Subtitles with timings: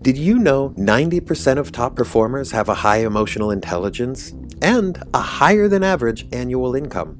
[0.00, 4.32] Did you know 90% of top performers have a high emotional intelligence
[4.62, 7.18] and a higher than average annual income?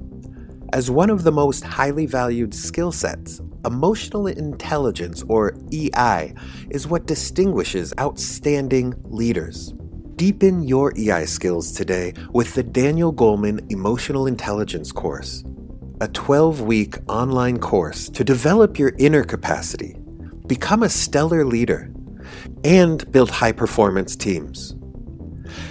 [0.73, 6.35] As one of the most highly valued skill sets, emotional intelligence, or EI,
[6.71, 9.75] is what distinguishes outstanding leaders.
[10.15, 15.43] Deepen your EI skills today with the Daniel Goleman Emotional Intelligence course,
[16.01, 19.97] a 12 week online course to develop your inner capacity,
[20.47, 21.93] become a stellar leader,
[22.65, 24.75] and build high performance teams.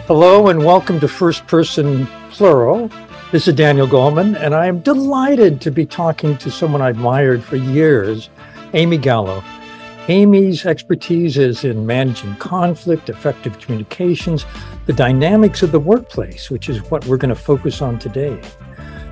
[0.07, 2.91] Hello and welcome to First Person Plural.
[3.33, 7.43] This is Daniel Goleman, and I am delighted to be talking to someone I admired
[7.43, 8.29] for years,
[8.75, 9.43] Amy Gallo.
[10.09, 14.45] Amy's expertise is in managing conflict, effective communications,
[14.85, 18.39] the dynamics of the workplace, which is what we're going to focus on today.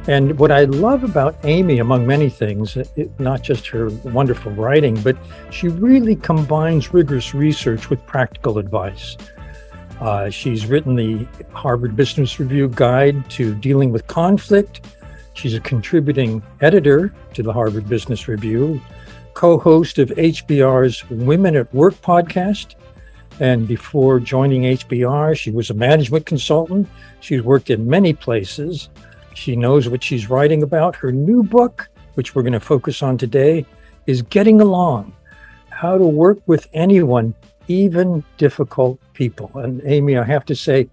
[0.09, 5.01] And what I love about Amy, among many things, it, not just her wonderful writing,
[5.01, 5.17] but
[5.51, 9.17] she really combines rigorous research with practical advice.
[10.03, 14.85] Uh, she's written the Harvard Business Review Guide to Dealing with Conflict.
[15.35, 18.81] She's a contributing editor to the Harvard Business Review,
[19.35, 22.75] co host of HBR's Women at Work podcast.
[23.39, 26.89] And before joining HBR, she was a management consultant.
[27.21, 28.89] She's worked in many places.
[29.35, 30.97] She knows what she's writing about.
[30.97, 33.65] Her new book, which we're going to focus on today,
[34.09, 35.13] is Getting Along
[35.71, 37.37] How to Work with Anyone
[37.73, 39.51] even difficult people.
[39.55, 40.89] And Amy, I have to say,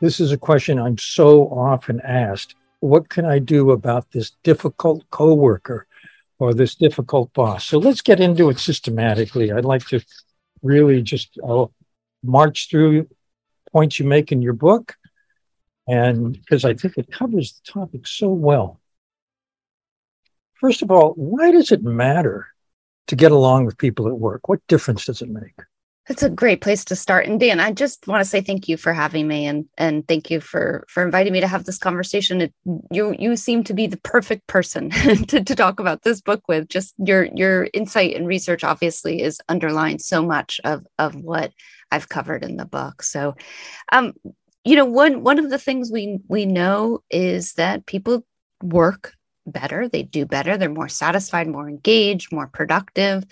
[0.00, 2.54] this is a question I'm so often asked.
[2.80, 5.86] What can I do about this difficult coworker
[6.38, 7.66] or this difficult boss?
[7.66, 9.50] So let's get into it systematically.
[9.50, 10.00] I'd like to
[10.62, 11.72] really just I'll
[12.22, 13.08] march through
[13.72, 14.96] points you make in your book,
[15.86, 18.80] and because I think it covers the topic so well.
[20.60, 22.48] First of all, why does it matter
[23.06, 24.48] to get along with people at work?
[24.48, 25.54] What difference does it make?
[26.08, 27.26] That's a great place to start.
[27.26, 30.30] And Dan, I just want to say thank you for having me and and thank
[30.30, 32.40] you for for inviting me to have this conversation.
[32.40, 32.54] It,
[32.90, 34.90] you you seem to be the perfect person
[35.28, 36.68] to, to talk about this book with.
[36.68, 41.52] Just your your insight and research obviously is underlying so much of of what
[41.92, 43.02] I've covered in the book.
[43.02, 43.36] So
[43.92, 44.14] um
[44.64, 48.24] you know one one of the things we we know is that people
[48.62, 49.12] work
[49.46, 53.24] better, they do better, they're more satisfied, more engaged, more productive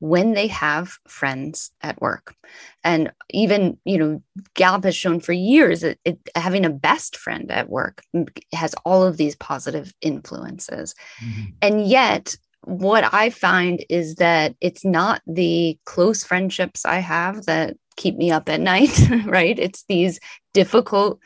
[0.00, 2.34] when they have friends at work.
[2.82, 4.22] And even, you know,
[4.54, 8.02] Gallup has shown for years that it, having a best friend at work
[8.52, 10.94] has all of these positive influences.
[11.22, 11.42] Mm-hmm.
[11.62, 12.34] And yet,
[12.64, 18.30] what I find is that it's not the close friendships I have that keep me
[18.30, 19.58] up at night, right?
[19.58, 20.18] It's these
[20.54, 21.20] difficult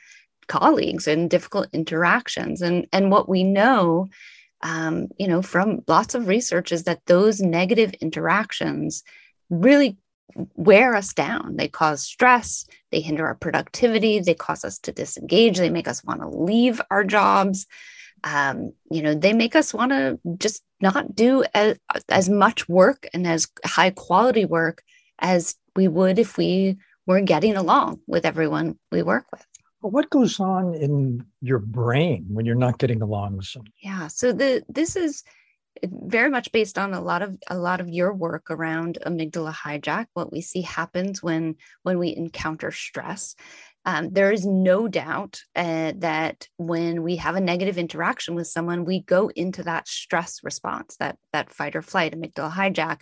[0.49, 2.61] colleagues and difficult interactions.
[2.61, 4.09] And, and what we know
[4.65, 9.05] um, you know, from lots of research is that those negative interactions
[9.51, 9.99] really
[10.55, 11.57] wear us down.
[11.57, 16.03] They cause stress, they hinder our productivity, they cause us to disengage, they make us
[16.03, 17.67] want to leave our jobs.
[18.25, 23.07] Um, you know, they make us want to just not do as, as much work
[23.13, 24.83] and as high quality work
[25.19, 29.47] as we would if we were getting along with everyone we work with
[29.91, 33.73] what goes on in your brain when you're not getting along with someone?
[33.83, 34.09] Yeah.
[34.09, 35.25] So the this is
[35.83, 40.07] very much based on a lot of a lot of your work around amygdala hijack
[40.15, 43.35] what we see happens when when we encounter stress
[43.87, 48.85] um, there is no doubt uh, that when we have a negative interaction with someone
[48.85, 53.01] we go into that stress response that that fight or flight amygdala hijack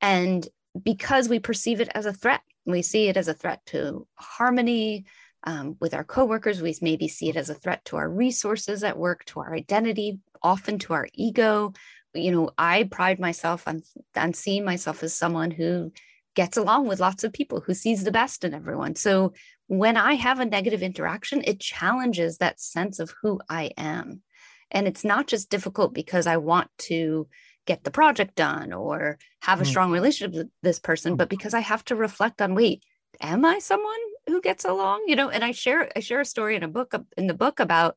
[0.00, 0.48] and
[0.82, 5.04] because we perceive it as a threat we see it as a threat to harmony
[5.44, 6.62] um, with our coworkers.
[6.62, 10.20] We maybe see it as a threat to our resources at work, to our identity,
[10.42, 11.72] often to our ego.
[12.14, 13.82] You know, I pride myself on,
[14.16, 15.92] on seeing myself as someone who
[16.34, 18.94] gets along with lots of people, who sees the best in everyone.
[18.94, 19.32] So
[19.66, 24.22] when I have a negative interaction, it challenges that sense of who I am.
[24.70, 27.28] And it's not just difficult because I want to
[27.66, 29.66] get the project done or have a mm.
[29.66, 32.82] strong relationship with this person, but because I have to reflect on wait,
[33.20, 34.00] am I someone
[34.30, 35.04] who gets along?
[35.06, 37.60] You know, and I share I share a story in a book in the book
[37.60, 37.96] about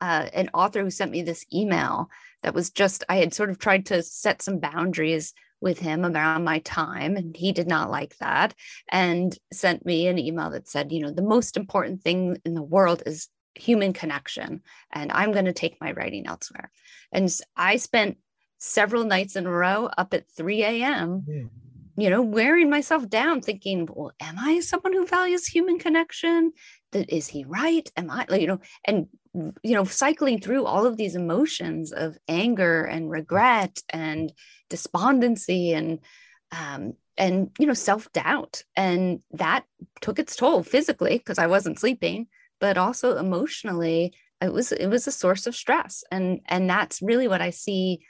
[0.00, 2.08] uh, an author who sent me this email
[2.42, 6.44] that was just I had sort of tried to set some boundaries with him around
[6.44, 8.54] my time and he did not like that
[8.90, 12.62] and sent me an email that said you know the most important thing in the
[12.62, 16.70] world is human connection and i'm going to take my writing elsewhere
[17.12, 18.16] and i spent
[18.60, 21.24] several nights in a row up at 3 a.m.
[21.96, 26.52] you know wearing myself down thinking well am i someone who values human connection?
[26.92, 27.90] That is he right?
[27.96, 29.06] Am i you know and
[29.62, 34.32] you know cycling through all of these emotions of anger and regret and
[34.68, 36.00] despondency and
[36.52, 38.62] um, and you know self-doubt.
[38.76, 39.64] And that
[40.00, 42.26] took its toll physically because i wasn't sleeping
[42.60, 46.02] but also emotionally it was it was a source of stress.
[46.10, 48.00] And and that's really what i see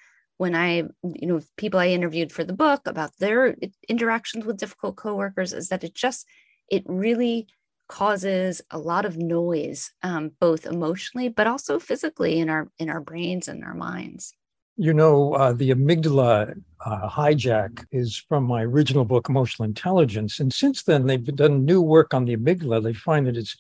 [0.41, 0.83] when i
[1.21, 3.55] you know people i interviewed for the book about their
[3.89, 6.27] interactions with difficult coworkers is that it just
[6.71, 7.47] it really
[7.91, 13.01] causes a lot of noise, um, both emotionally but also physically in our in our
[13.01, 14.33] brains and our minds.
[14.77, 16.55] You know, uh, the amygdala
[16.87, 21.83] uh, hijack is from my original book, Emotional Intelligence, and since then they've done new
[21.83, 22.83] work on the amygdala.
[22.83, 23.57] They find that it's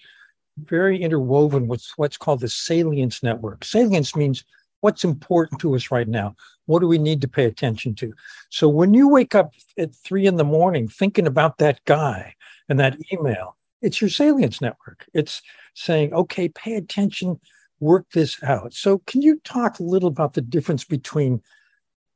[0.56, 3.64] very interwoven with what's called the salience network.
[3.64, 4.44] Salience means
[4.80, 6.36] what's important to us right now.
[6.66, 8.12] What do we need to pay attention to?
[8.50, 12.34] So when you wake up at three in the morning thinking about that guy
[12.68, 15.06] and that email, it's your salience network.
[15.14, 15.42] It's
[15.74, 17.40] saying, okay, pay attention,
[17.80, 18.74] work this out.
[18.74, 21.42] So, can you talk a little about the difference between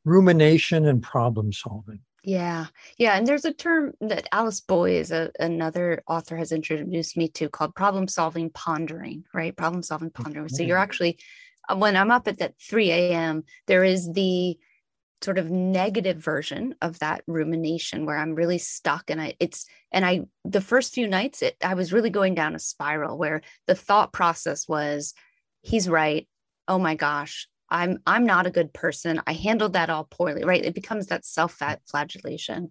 [0.05, 2.01] rumination and problem solving?
[2.23, 2.67] Yeah.
[2.97, 3.17] Yeah.
[3.17, 7.75] And there's a term that Alice Boyes, a, another author, has introduced me to called
[7.75, 9.55] problem solving pondering, right?
[9.55, 10.49] Problem solving pondering.
[10.49, 11.19] So you're actually,
[11.75, 14.59] when I'm up at that 3 a.m., there is the
[15.23, 20.05] sort of negative version of that rumination where I'm really stuck and I it's and
[20.05, 23.75] I the first few nights it I was really going down a spiral where the
[23.75, 25.15] thought process was
[25.63, 26.29] he's right.
[26.69, 27.49] Oh my gosh.
[27.71, 29.23] I'm I'm not a good person.
[29.27, 30.65] I handled that all poorly right?
[30.65, 31.59] It becomes that self
[31.89, 32.69] flagellation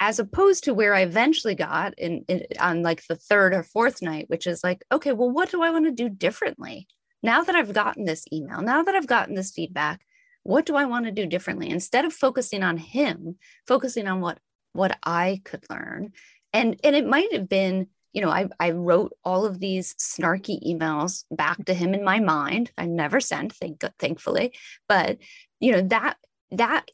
[0.00, 4.02] as opposed to where I eventually got in, in on like the third or fourth
[4.02, 6.86] night which is like okay well what do I want to do differently
[7.22, 10.02] now that I've gotten this email now that I've gotten this feedback
[10.48, 11.68] what do i want to do differently?
[11.68, 13.36] Instead of focusing on him
[13.66, 14.38] focusing on what
[14.72, 16.12] what i could learn.
[16.52, 20.58] And and it might have been you know i i wrote all of these snarky
[20.66, 22.70] emails back to him in my mind.
[22.78, 24.54] I never sent thank thankfully.
[24.88, 25.18] But
[25.60, 26.16] you know that
[26.52, 26.86] that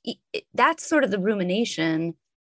[0.53, 2.15] that's sort of the rumination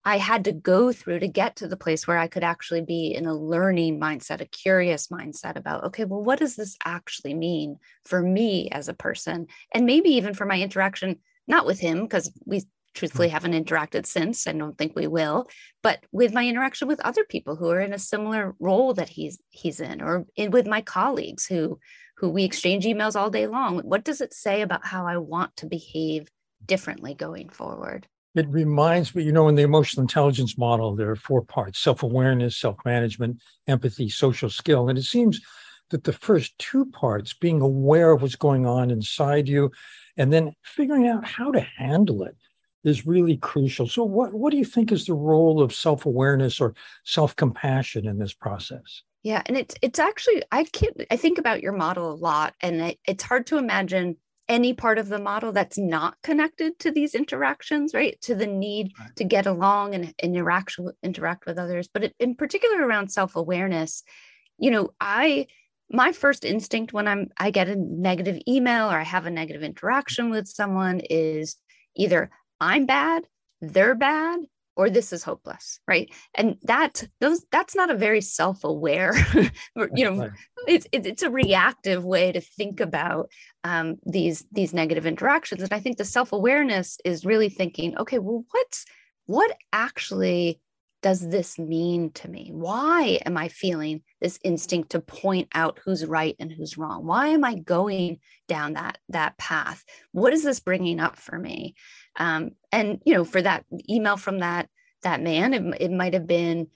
[0.06, 3.12] I had to go through to get to the place where I could actually be
[3.12, 7.78] in a learning mindset, a curious mindset about, okay, well, what does this actually mean
[8.04, 9.48] for me as a person?
[9.74, 11.18] And maybe even for my interaction,
[11.48, 12.62] not with him, because we
[12.94, 13.32] truthfully hmm.
[13.32, 14.46] haven't interacted since.
[14.46, 15.48] I don't think we will,
[15.82, 19.40] but with my interaction with other people who are in a similar role that he's
[19.50, 21.80] he's in, or in, with my colleagues who
[22.18, 23.80] who we exchange emails all day long.
[23.80, 26.28] What does it say about how I want to behave
[26.64, 28.06] differently going forward?
[28.36, 32.02] It reminds me, you know, in the emotional intelligence model, there are four parts self
[32.02, 34.88] awareness, self management, empathy, social skill.
[34.88, 35.40] And it seems
[35.90, 39.70] that the first two parts, being aware of what's going on inside you
[40.16, 42.36] and then figuring out how to handle it,
[42.84, 43.88] is really crucial.
[43.88, 46.74] So, what, what do you think is the role of self awareness or
[47.04, 49.02] self compassion in this process?
[49.22, 52.80] Yeah, and it's it's actually I can't I think about your model a lot, and
[52.80, 54.18] it, it's hard to imagine
[54.48, 58.20] any part of the model that's not connected to these interactions, right?
[58.22, 59.14] To the need right.
[59.16, 64.02] to get along and, interact interact with others, but it, in particular around self awareness.
[64.58, 65.46] You know, I
[65.90, 69.62] my first instinct when I'm I get a negative email or I have a negative
[69.62, 71.56] interaction with someone is
[71.96, 73.24] either I'm bad,
[73.60, 74.40] they're bad,
[74.76, 76.12] or this is hopeless right?
[76.34, 79.12] And that those that's not a very self-aware
[79.94, 80.30] you know
[80.68, 83.30] it's it's a reactive way to think about
[83.64, 85.62] um, these these negative interactions.
[85.62, 88.84] And i think the self-awareness is really thinking okay well what's
[89.26, 90.60] what actually
[91.02, 92.50] does this mean to me?
[92.52, 97.06] Why am i feeling this instinct to point out who's right and who's wrong?
[97.06, 99.84] Why am i going down that that path?
[100.12, 101.74] What is this bringing up for me?
[102.16, 104.68] Um, and you know for that email from that
[105.02, 106.68] that man it, it might have been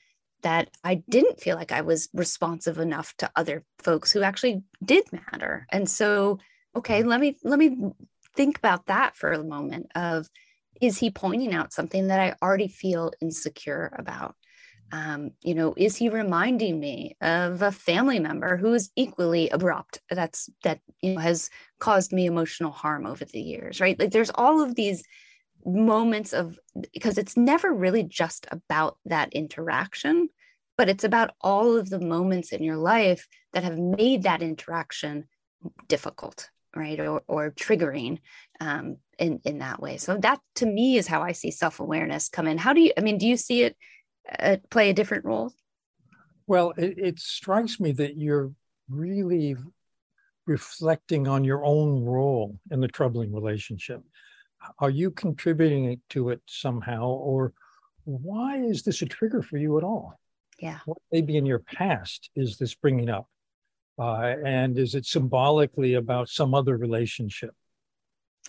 [0.43, 5.05] that i didn't feel like i was responsive enough to other folks who actually did
[5.12, 5.67] matter.
[5.73, 6.39] And so
[6.77, 7.77] okay let me let me
[8.37, 10.29] think about that for a moment of
[10.81, 14.35] is he pointing out something that i already feel insecure about?
[14.93, 20.00] Um, you know is he reminding me of a family member who is equally abrupt
[20.11, 21.49] that's that you know has
[21.79, 23.99] caused me emotional harm over the years right?
[23.99, 25.05] Like there's all of these
[25.65, 26.59] moments of
[26.93, 30.29] because it's never really just about that interaction
[30.77, 35.29] but it's about all of the moments in your life that have made that interaction
[35.89, 38.19] difficult right or, or triggering
[38.61, 39.97] um, in in that way.
[39.97, 42.59] So that to me is how i see self-awareness come in.
[42.59, 43.77] How do you i mean do you see it
[44.39, 45.53] uh, play a different role?
[46.47, 48.53] Well it, it strikes me that you're
[48.89, 49.57] really
[50.47, 54.03] reflecting on your own role in the troubling relationship.
[54.79, 57.53] Are you contributing to it somehow or
[58.05, 60.19] why is this a trigger for you at all?
[60.59, 60.81] Yeah.
[60.85, 63.29] What maybe in your past is this bringing up
[64.00, 67.54] uh, and is it symbolically about some other relationship?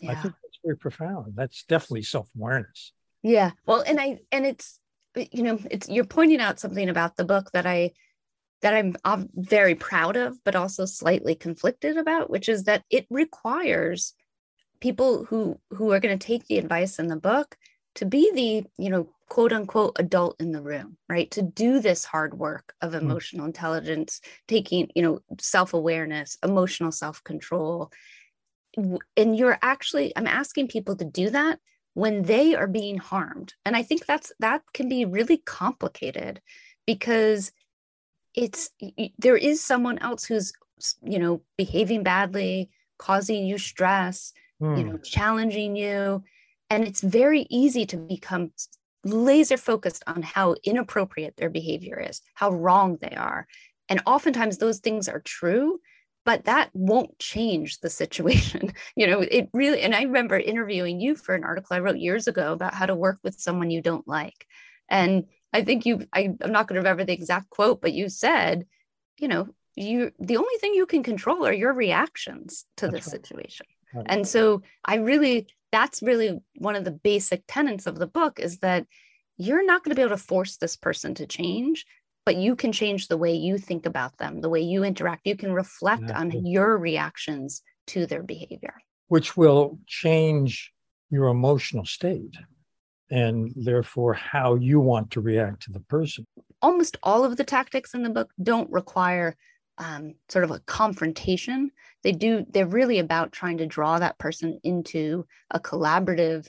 [0.01, 0.12] Yeah.
[0.12, 1.34] I think that's very profound.
[1.36, 2.93] That's definitely self awareness.
[3.22, 3.51] Yeah.
[3.65, 4.79] Well, and I and it's
[5.15, 7.91] you know it's you're pointing out something about the book that I
[8.62, 13.08] that I'm, I'm very proud of, but also slightly conflicted about, which is that it
[13.10, 14.13] requires
[14.79, 17.58] people who who are going to take the advice in the book
[17.95, 22.03] to be the you know quote unquote adult in the room right to do this
[22.03, 23.05] hard work of mm-hmm.
[23.05, 23.50] emotional mm.
[23.50, 27.91] intelligence taking you know self-awareness emotional self-control
[29.17, 31.60] and you're actually i'm asking people to do that
[31.93, 36.41] when they are being harmed and i think that's that can be really complicated
[36.86, 37.51] because
[38.33, 38.69] it's
[39.17, 40.53] there is someone else who's
[41.03, 44.77] you know behaving badly causing you stress mm.
[44.77, 45.03] you know mm.
[45.03, 46.24] challenging you
[46.72, 48.54] and it's very easy to become
[49.04, 53.46] laser focused on how inappropriate their behavior is, how wrong they are.
[53.90, 55.82] And oftentimes those things are true,
[56.24, 58.72] but that won't change the situation.
[58.96, 62.30] you know, it really, and I remember interviewing you for an article I wrote years
[62.30, 64.48] ago about how to work with someone you don't like.
[64.90, 68.08] And I think you, I, I'm not going to remember the exact quote, but you
[68.08, 68.66] said,
[69.18, 73.13] you know, you, the only thing you can control are your reactions to That's this
[73.13, 73.25] right.
[73.25, 73.66] situation.
[73.94, 74.06] Right.
[74.08, 78.60] And so I really that's really one of the basic tenets of the book is
[78.60, 78.86] that
[79.38, 81.86] you're not going to be able to force this person to change
[82.25, 85.25] but you can change the way you think about them the way you interact.
[85.25, 86.20] You can reflect yeah.
[86.20, 88.75] on your reactions to their behavior.
[89.08, 90.72] Which will change
[91.10, 92.36] your emotional state
[93.10, 96.25] and therefore how you want to react to the person.
[96.62, 99.36] Almost all of the tactics in the book don't require
[99.78, 101.72] um, sort of a confrontation
[102.03, 106.48] they do they're really about trying to draw that person into a collaborative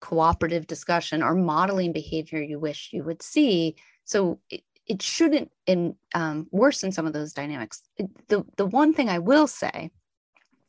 [0.00, 3.76] cooperative discussion or modeling behavior you wish you would see.
[4.04, 7.82] So it, it shouldn't in um, worsen some of those dynamics.
[8.28, 9.90] The, the one thing i will say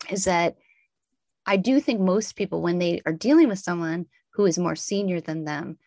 [0.09, 0.55] is that
[1.45, 5.21] i do think most people when they are dealing with someone who is more senior
[5.21, 5.77] than them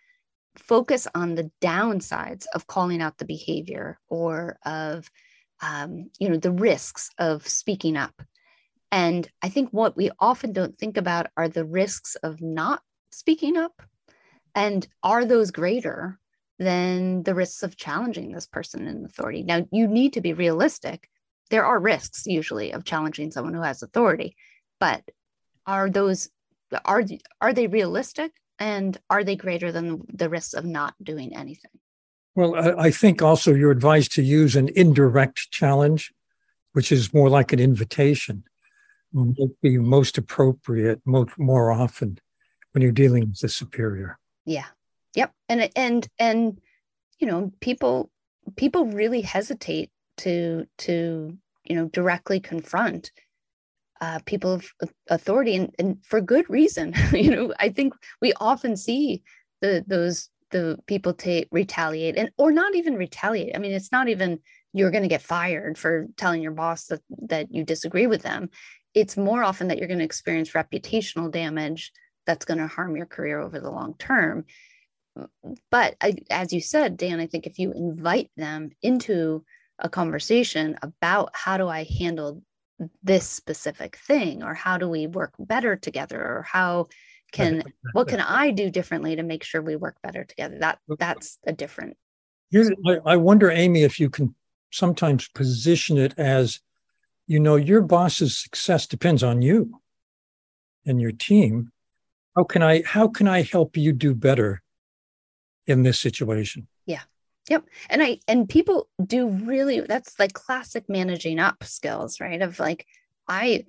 [0.56, 5.10] focus on the downsides of calling out the behavior or of
[5.62, 8.20] um, you know the risks of speaking up.
[8.90, 13.56] And i think what we often don't think about are the risks of not speaking
[13.56, 13.80] up.
[14.54, 16.18] And are those greater
[16.58, 19.42] than the risks of challenging this person in authority?
[19.44, 21.08] Now you need to be realistic.
[21.50, 24.36] There are risks usually of challenging someone who has authority.
[24.78, 25.02] But
[25.66, 26.28] are those
[26.84, 27.02] are
[27.40, 28.32] are they realistic?
[28.58, 31.72] And are they greater than the risks of not doing anything
[32.34, 36.12] well, I think also you're advised to use an indirect challenge,
[36.72, 38.44] which is more like an invitation,
[39.12, 42.18] would be most appropriate most, more often
[42.72, 44.18] when you're dealing with the superior.
[44.46, 44.66] Yeah.
[45.14, 45.32] Yep.
[45.48, 46.60] And and and
[47.18, 48.10] you know, people
[48.56, 53.12] people really hesitate to to you know directly confront
[54.00, 58.76] uh, people of authority and, and for good reason you know i think we often
[58.76, 59.22] see
[59.60, 63.56] the those the people to retaliate and or not even retaliate.
[63.56, 64.38] I mean it's not even
[64.72, 68.48] you're going to get fired for telling your boss that, that you disagree with them.
[68.94, 71.92] It's more often that you're going to experience reputational damage
[72.26, 74.44] that's going to harm your career over the long term.
[75.70, 79.44] But I, as you said dan i think if you invite them into
[79.78, 82.42] a conversation about how do i handle
[83.02, 86.88] this specific thing or how do we work better together or how
[87.32, 87.62] can
[87.92, 90.58] what can i do differently to make sure we work better together?
[90.58, 91.96] That that's a different
[92.50, 94.34] Here's, I, I wonder amy if you can
[94.70, 96.60] sometimes position it as
[97.26, 99.80] you know your boss's success depends on you
[100.84, 101.70] and your team.
[102.36, 104.62] How can i how can i help you do better
[105.66, 106.66] in this situation?
[106.86, 107.02] Yeah.
[107.48, 107.66] Yep.
[107.90, 112.42] And i and people do really that's like classic managing up skills right?
[112.42, 112.86] Of like
[113.28, 113.64] i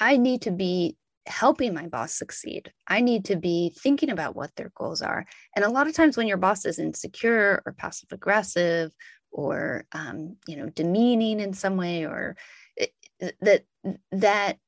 [0.00, 2.72] i need to be helping my boss succeed.
[2.86, 5.26] I need to be thinking about what their goals are.
[5.56, 8.92] And a lot of times when your boss is insecure or passive aggressive
[9.30, 12.36] or um, you know demeaning in some way or
[12.76, 12.92] it,
[13.40, 13.64] that
[14.12, 14.58] that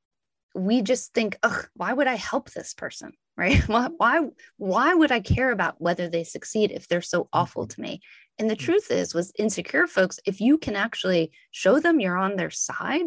[0.54, 3.12] we just think, oh, why would I help this person?
[3.38, 3.60] Right?
[3.68, 4.20] Why, why
[4.56, 7.74] why would I care about whether they succeed if they're so awful mm-hmm.
[7.74, 8.00] to me?
[8.38, 12.36] And the truth is, with insecure folks, if you can actually show them you're on
[12.36, 13.02] their side,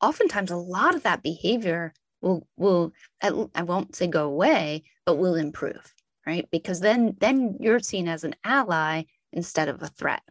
[0.00, 5.34] oftentimes a lot of that behavior will will I won't say go away, but will
[5.34, 5.94] improve,
[6.26, 6.48] right?
[6.50, 10.22] Because then then you're seen as an ally instead of a threat.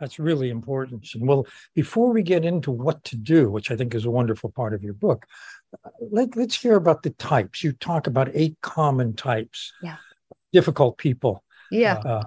[0.00, 1.08] That's really important.
[1.14, 4.50] And well, before we get into what to do, which I think is a wonderful
[4.50, 5.24] part of your book,
[6.00, 7.62] let, let's hear about the types.
[7.62, 9.72] You talk about eight common types.
[9.82, 9.96] Yeah.
[10.52, 11.44] Difficult people.
[11.70, 11.94] Yeah.
[11.94, 12.24] Uh,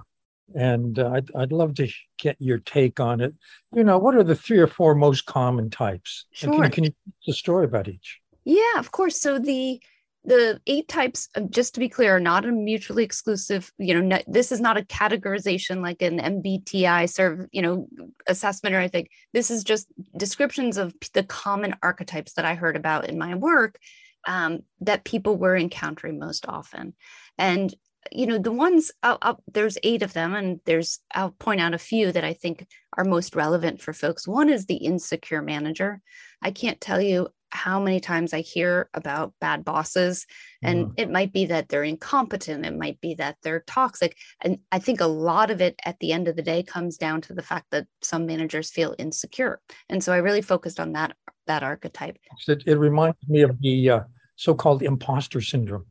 [0.56, 1.88] and uh, I'd, I'd love to
[2.18, 3.34] get your take on it.
[3.74, 6.26] You know, what are the three or four most common types?
[6.32, 6.54] Sure.
[6.54, 6.90] can, can you
[7.26, 8.20] tell a story about each?
[8.46, 9.20] Yeah, of course.
[9.20, 9.82] So the
[10.28, 14.22] the eight types just to be clear are not a mutually exclusive you know no,
[14.28, 17.88] this is not a categorization like an mbti serve you know
[18.28, 19.88] assessment or anything this is just
[20.18, 23.80] descriptions of the common archetypes that i heard about in my work
[24.28, 26.94] um, that people were encountering most often
[27.38, 27.74] and
[28.12, 31.74] you know the ones I'll, I'll, there's eight of them and there's i'll point out
[31.74, 32.66] a few that i think
[32.98, 36.02] are most relevant for folks one is the insecure manager
[36.42, 40.26] i can't tell you how many times I hear about bad bosses.
[40.62, 40.94] And mm.
[40.98, 44.16] it might be that they're incompetent, it might be that they're toxic.
[44.42, 47.22] And I think a lot of it at the end of the day comes down
[47.22, 49.62] to the fact that some managers feel insecure.
[49.90, 51.16] And so I really focused on that
[51.48, 52.18] that archetype.
[52.48, 54.00] It, it reminds me of the uh,
[54.36, 55.86] so-called imposter syndrome,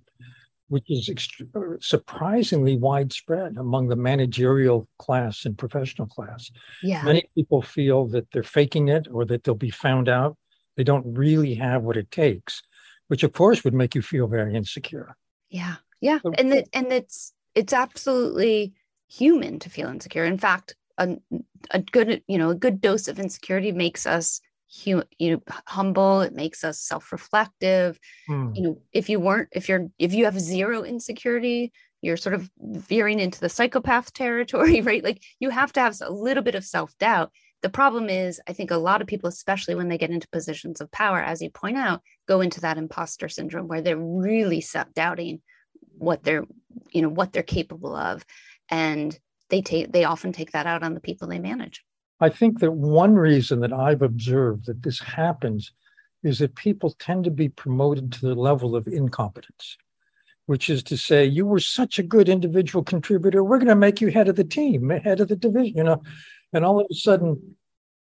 [0.69, 6.51] which is ext- surprisingly widespread among the managerial class and professional class.
[6.83, 7.03] Yeah.
[7.03, 10.37] Many people feel that they're faking it or that they'll be found out
[10.77, 12.63] they don't really have what it takes,
[13.09, 15.17] which of course would make you feel very insecure.
[15.49, 15.77] Yeah.
[16.01, 16.19] Yeah.
[16.37, 18.75] And that and it's it's absolutely
[19.09, 20.25] human to feel insecure.
[20.25, 21.17] In fact, a,
[21.71, 26.35] a good, you know, a good dose of insecurity makes us you know humble it
[26.35, 28.53] makes us self-reflective hmm.
[28.55, 32.51] you know if you weren't if you're if you have zero insecurity you're sort of
[32.59, 36.65] veering into the psychopath territory right like you have to have a little bit of
[36.65, 37.31] self-doubt
[37.63, 40.81] the problem is, I think a lot of people, especially when they get into positions
[40.81, 45.41] of power, as you point out, go into that imposter syndrome where they're really self-doubting
[45.97, 46.45] what they're,
[46.93, 48.25] you know, what they're capable of,
[48.71, 51.83] and they take they often take that out on the people they manage.
[52.21, 55.73] I think that one reason that I've observed that this happens
[56.23, 59.77] is that people tend to be promoted to the level of incompetence,
[60.47, 64.01] which is to say, you were such a good individual contributor, we're going to make
[64.01, 66.03] you head of the team, head of the division, you know.
[66.53, 67.57] And all of a sudden,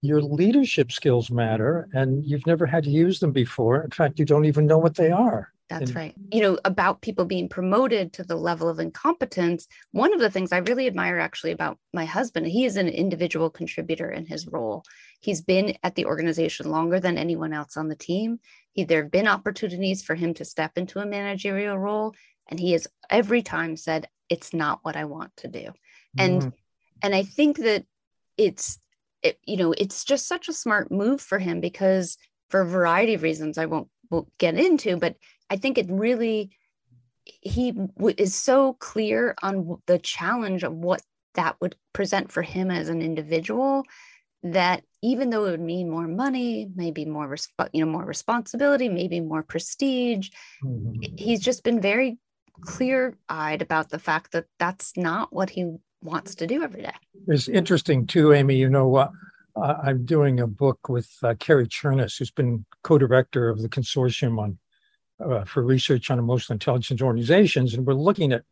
[0.02, 3.82] your leadership skills matter and you've never had to use them before.
[3.82, 5.52] In fact, you don't even know what they are.
[5.68, 6.14] That's and, right.
[6.32, 10.52] You know, about people being promoted to the level of incompetence, one of the things
[10.52, 14.84] I really admire actually about my husband, he is an individual contributor in his role.
[15.20, 18.38] He's been at the organization longer than anyone else on the team.
[18.72, 22.14] He, there have been opportunities for him to step into a managerial role,
[22.48, 25.72] and he has every time said, It's not what I want to do.
[26.16, 26.48] And mm-hmm.
[27.02, 27.84] and I think that
[28.36, 28.78] it's
[29.22, 32.18] it, you know it's just such a smart move for him because
[32.50, 35.16] for a variety of reasons i won't, won't get into but
[35.50, 36.50] i think it really
[37.24, 41.02] he w- is so clear on the challenge of what
[41.34, 43.84] that would present for him as an individual
[44.42, 48.88] that even though it would mean more money maybe more resp- you know more responsibility
[48.88, 50.30] maybe more prestige
[50.62, 51.16] mm-hmm.
[51.16, 52.18] he's just been very
[52.60, 56.92] clear eyed about the fact that that's not what he wants to do every day.
[57.28, 58.56] It's interesting too, Amy.
[58.56, 59.08] You know, uh,
[59.56, 64.58] I'm doing a book with uh, Cary Cherniss, who's been co-director of the consortium on
[65.20, 68.44] uh, for research on emotional intelligence organizations, and we're looking at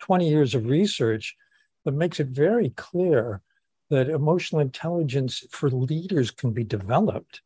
[0.00, 1.36] 20 years of research
[1.84, 3.40] that makes it very clear
[3.90, 7.42] that emotional intelligence for leaders can be developed.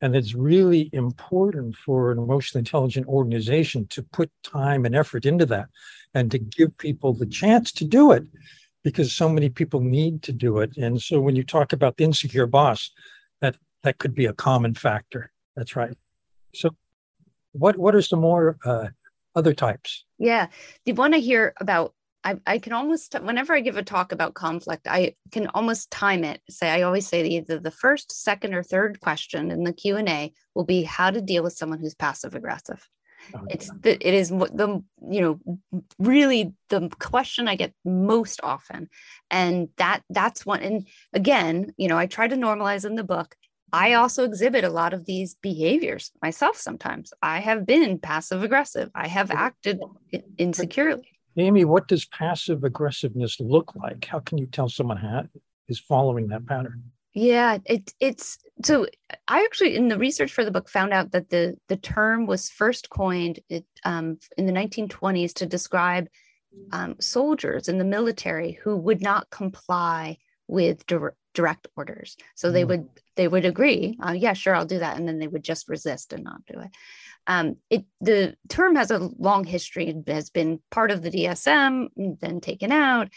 [0.00, 5.44] And it's really important for an emotionally intelligent organization to put time and effort into
[5.46, 5.68] that
[6.14, 8.24] and to give people the chance to do it
[8.82, 10.76] because so many people need to do it.
[10.78, 12.90] And so when you talk about the insecure boss,
[13.40, 15.30] that that could be a common factor.
[15.54, 15.96] That's right.
[16.54, 16.70] So
[17.52, 18.88] what what are some more uh,
[19.34, 20.04] other types?
[20.18, 20.48] Yeah,
[20.84, 21.94] the one I hear about.
[22.22, 26.22] I, I can almost whenever I give a talk about conflict, I can almost time
[26.22, 26.42] it.
[26.50, 30.08] Say I always say either the first, second, or third question in the Q and
[30.08, 32.86] A will be how to deal with someone who's passive aggressive.
[33.34, 35.40] Oh, it's the, it is the you know
[35.98, 38.88] really the question i get most often
[39.30, 43.36] and that that's one and again you know i try to normalize in the book
[43.72, 47.12] i also exhibit a lot of these behaviors myself sometimes.
[47.22, 48.90] I have been passive aggressive.
[48.94, 49.80] I have acted
[50.38, 51.08] insecurely.
[51.36, 54.04] Amy what does passive aggressiveness look like?
[54.04, 54.98] How can you tell someone
[55.68, 56.82] is following that pattern?
[57.12, 58.86] Yeah, it it's so
[59.26, 62.50] I actually in the research for the book found out that the the term was
[62.50, 66.06] first coined it, um, in the 1920s to describe
[66.72, 70.86] um, soldiers in the military who would not comply with
[71.34, 72.16] direct orders.
[72.34, 72.68] So they mm.
[72.68, 75.68] would they would agree uh, yeah sure i'll do that and then they would just
[75.68, 76.70] resist and not do it.
[77.26, 81.88] Um, it the term has a long history has been part of the dsm
[82.20, 83.08] then taken out.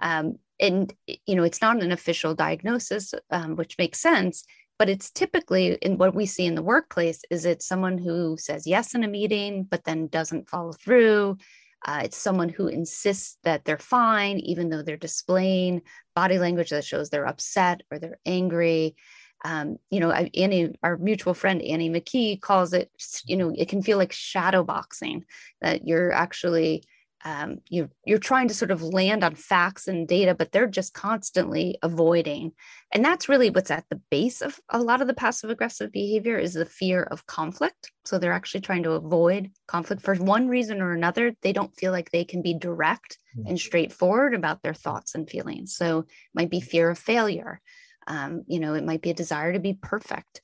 [0.00, 0.92] Um, and
[1.26, 4.44] you know it's not an official diagnosis um, which makes sense
[4.78, 8.66] but it's typically in what we see in the workplace is it's someone who says
[8.66, 11.36] yes in a meeting but then doesn't follow through
[11.86, 15.82] uh, it's someone who insists that they're fine, even though they're displaying
[16.14, 18.96] body language that shows they're upset or they're angry.
[19.44, 22.90] Um, you know, Annie, our mutual friend Annie McKee calls it,
[23.24, 25.24] you know, it can feel like shadow boxing,
[25.62, 26.84] that you're actually
[27.24, 30.94] um, you you're trying to sort of land on facts and data, but they're just
[30.94, 32.52] constantly avoiding.
[32.92, 36.38] And that's really what's at the base of a lot of the passive aggressive behavior
[36.38, 37.92] is the fear of conflict.
[38.04, 41.32] So they're actually trying to avoid conflict for one reason or another.
[41.42, 43.48] They don't feel like they can be direct mm-hmm.
[43.48, 45.76] and straightforward about their thoughts and feelings.
[45.76, 47.60] So it might be fear of failure.
[48.06, 50.40] Um, you know, it might be a desire to be perfect.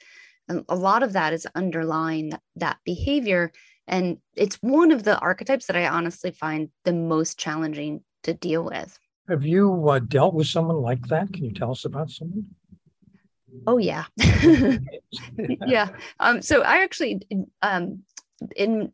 [0.48, 3.50] And a lot of that is underlying that behavior
[3.88, 8.64] and it's one of the archetypes that I honestly find the most challenging to deal
[8.64, 8.98] with.
[9.28, 11.32] Have you uh, dealt with someone like that?
[11.32, 12.46] Can you tell us about someone?
[13.66, 14.04] Oh yeah,
[15.66, 15.88] yeah.
[16.20, 17.20] Um, so I actually,
[17.62, 18.02] um,
[18.54, 18.92] in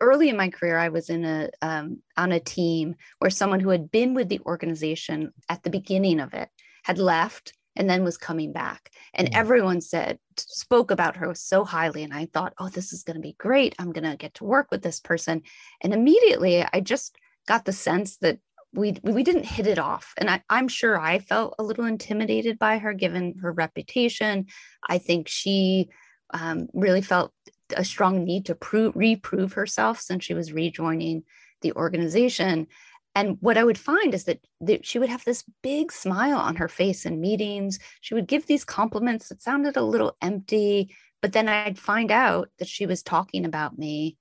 [0.00, 3.70] early in my career, I was in a um, on a team where someone who
[3.70, 6.48] had been with the organization at the beginning of it
[6.84, 8.90] had left and then was coming back.
[9.14, 9.36] And mm.
[9.36, 13.20] everyone said spoke about her so highly and i thought oh this is going to
[13.20, 13.74] be great.
[13.78, 15.42] I'm going to get to work with this person.
[15.82, 18.38] And immediately i just got the sense that
[18.72, 20.14] we we didn't hit it off.
[20.16, 24.46] And I, i'm sure i felt a little intimidated by her given her reputation.
[24.88, 25.90] I think she
[26.32, 27.32] um, really felt
[27.76, 31.24] a strong need to prove reprove herself since she was rejoining
[31.62, 32.66] the organization
[33.14, 36.56] and what I would find is that, that she would have this big smile on
[36.56, 37.78] her face in meetings.
[38.00, 42.50] She would give these compliments that sounded a little empty, but then I'd find out
[42.58, 44.16] that she was talking about me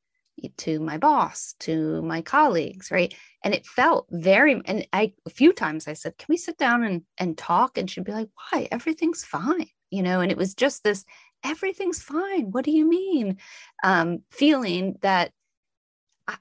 [0.58, 3.14] to my boss, to my colleagues, right?
[3.44, 6.84] And it felt very and I a few times I said, "Can we sit down
[6.84, 8.68] and and talk?" and she'd be like, "Why?
[8.72, 11.06] Everything's fine." You know, and it was just this
[11.44, 12.52] everything's fine.
[12.52, 13.38] What do you mean?
[13.84, 15.32] Um, feeling that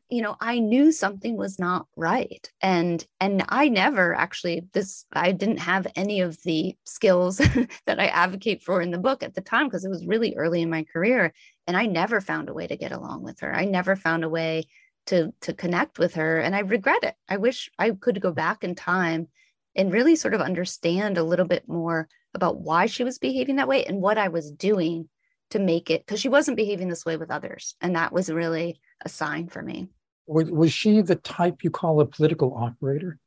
[0.09, 2.51] you know i knew something was not right.
[2.61, 7.37] And and i never actually this i didn't have any of the skills
[7.87, 10.63] that i advocate for in the book at the time because it was really early
[10.63, 11.33] in my career
[11.67, 13.55] and i never found a way to get along with her.
[13.55, 14.67] I never found a way
[15.07, 17.15] to to connect with her and i regret it.
[17.29, 19.29] I wish i could go back in time
[19.77, 23.69] and really sort of understand a little bit more about why she was behaving that
[23.69, 25.09] way and what i was doing
[25.51, 28.81] to make it because she wasn't behaving this way with others and that was really
[29.05, 29.89] a sign for me.
[30.27, 33.19] Was, was she the type you call a political operator?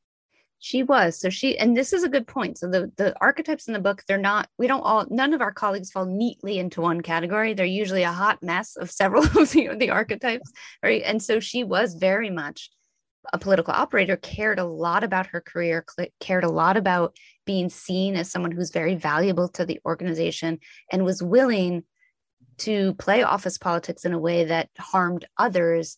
[0.64, 1.20] She was.
[1.20, 2.60] So she, and this is a good point.
[2.60, 4.48] So the the archetypes in the book, they're not.
[4.60, 5.08] We don't all.
[5.10, 7.56] None of our colleagues fall neatly into one category.
[7.56, 10.52] They're usually a hot mess of several of the, the archetypes,
[10.84, 11.02] right?
[11.04, 12.70] And so she was very much
[13.34, 14.18] a political operator.
[14.18, 15.84] Cared a lot about her career.
[16.20, 17.16] Cared a lot about
[17.48, 20.60] being seen as someone who's very valuable to the organization,
[20.92, 21.84] and was willing
[22.62, 25.97] to play office politics in a way that harmed others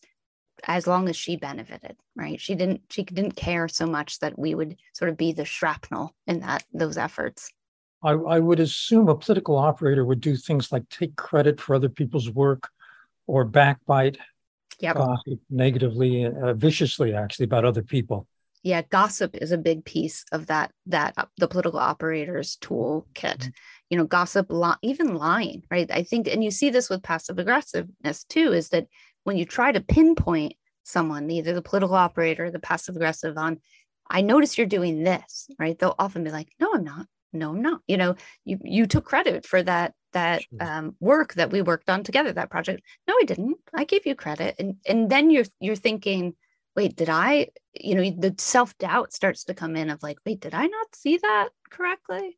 [0.66, 2.40] as long as she benefited right?
[2.40, 6.14] She didn't she didn't care so much that we would sort of be the shrapnel
[6.26, 7.50] in that those efforts.
[8.02, 11.88] I, I would assume a political operator would do things like take credit for other
[11.88, 12.68] people's work
[13.26, 14.18] or backbite
[14.78, 14.96] yep.
[14.96, 15.16] uh,
[15.48, 18.26] negatively uh, viciously actually about other people.
[18.62, 23.04] Yeah gossip is a big piece of that that uh, the political operators toolkit.
[23.14, 23.48] Mm-hmm
[23.90, 25.90] you know gossip li- even lying right?
[25.90, 28.86] I think and you see this with passive aggressiveness too is that
[29.24, 33.58] when you try to pinpoint someone either the political operator the passive aggressive on
[34.10, 35.78] i notice you're doing this right?
[35.78, 37.06] They'll often be like no i'm not.
[37.32, 37.80] No i'm not.
[37.86, 40.62] You know you you took credit for that that sure.
[40.62, 42.82] um, work that we worked on together that project.
[43.08, 43.56] No i didn't.
[43.74, 44.56] I gave you credit.
[44.58, 46.34] And and then you're you're thinking
[46.76, 47.48] wait did i?
[47.74, 51.16] You know the self-doubt starts to come in of like wait did i not see
[51.18, 52.36] that correctly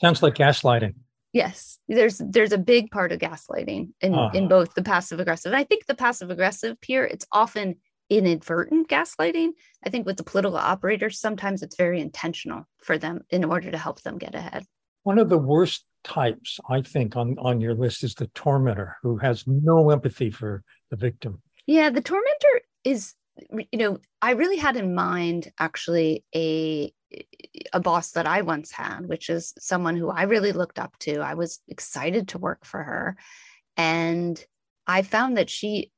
[0.00, 0.94] Sounds like gaslighting.
[1.32, 4.30] Yes, there's there's a big part of gaslighting in uh.
[4.32, 5.52] in both the passive aggressive.
[5.52, 7.76] I think the passive aggressive peer, it's often
[8.08, 9.50] inadvertent gaslighting.
[9.84, 13.78] I think with the political operators, sometimes it's very intentional for them in order to
[13.78, 14.64] help them get ahead.
[15.02, 19.18] One of the worst types, I think, on on your list is the tormentor who
[19.18, 21.42] has no empathy for the victim.
[21.66, 23.14] Yeah, the tormentor is
[23.50, 26.92] you know, I really had in mind actually a
[27.72, 31.20] a boss that I once had, which is someone who I really looked up to.
[31.20, 33.16] I was excited to work for her.
[33.76, 34.42] And
[34.86, 35.92] I found that she,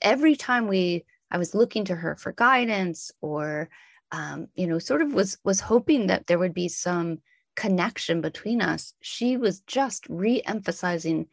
[0.00, 3.68] every time we, I was looking to her for guidance or,
[4.12, 7.18] um, you know, sort of was, was hoping that there would be some
[7.56, 11.26] connection between us, she was just re emphasizing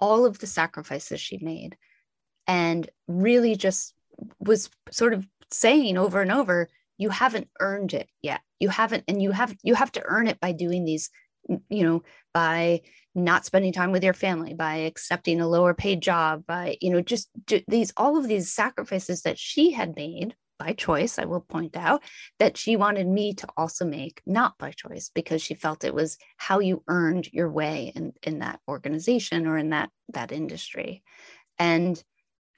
[0.00, 1.76] all of the sacrifices she made
[2.46, 3.94] and really just
[4.40, 8.40] was sort of saying over and over you haven't earned it yet.
[8.60, 11.10] You haven't and you have you have to earn it by doing these
[11.70, 12.02] you know
[12.34, 12.82] by
[13.14, 17.00] not spending time with your family by accepting a lower paid job by you know
[17.00, 17.30] just
[17.66, 22.02] these all of these sacrifices that she had made by choice i will point out
[22.38, 26.18] that she wanted me to also make not by choice because she felt it was
[26.36, 31.02] how you earned your way in in that organization or in that that industry.
[31.58, 32.02] And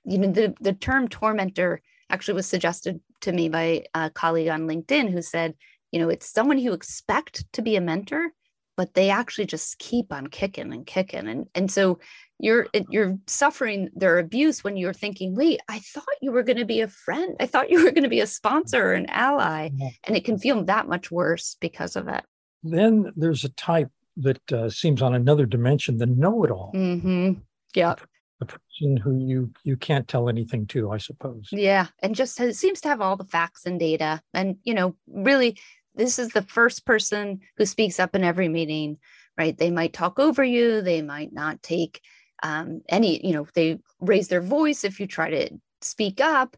[0.05, 4.69] you know the the term tormentor actually was suggested to me by a colleague on
[4.69, 5.55] linkedin who said
[5.93, 8.33] you know it's someone you expect to be a mentor
[8.81, 11.29] but they actually just keep on kicking and kicking.
[11.29, 11.99] And and so
[12.39, 16.65] you're you're suffering their abuse when you're thinking wait i thought you were going to
[16.65, 17.37] be a friend.
[17.39, 19.69] I thought you were going to be a sponsor or an ally.
[20.05, 22.25] And it can feel that much worse because of it.
[22.63, 26.73] Then there's a type that uh, seems on another dimension the know-it-all.
[26.75, 27.33] Mm-hmm.
[27.75, 27.97] yeah
[28.41, 32.59] the person who you you can't tell anything to i suppose yeah and just has,
[32.59, 35.57] seems to have all the facts and data and you know really
[35.95, 38.99] this is the first person who speaks up in every meeting,
[39.37, 39.57] right?
[39.57, 42.01] They might talk over you, they might not take
[42.43, 45.51] um, any, you know, they raise their voice if you try to
[45.83, 46.57] speak up.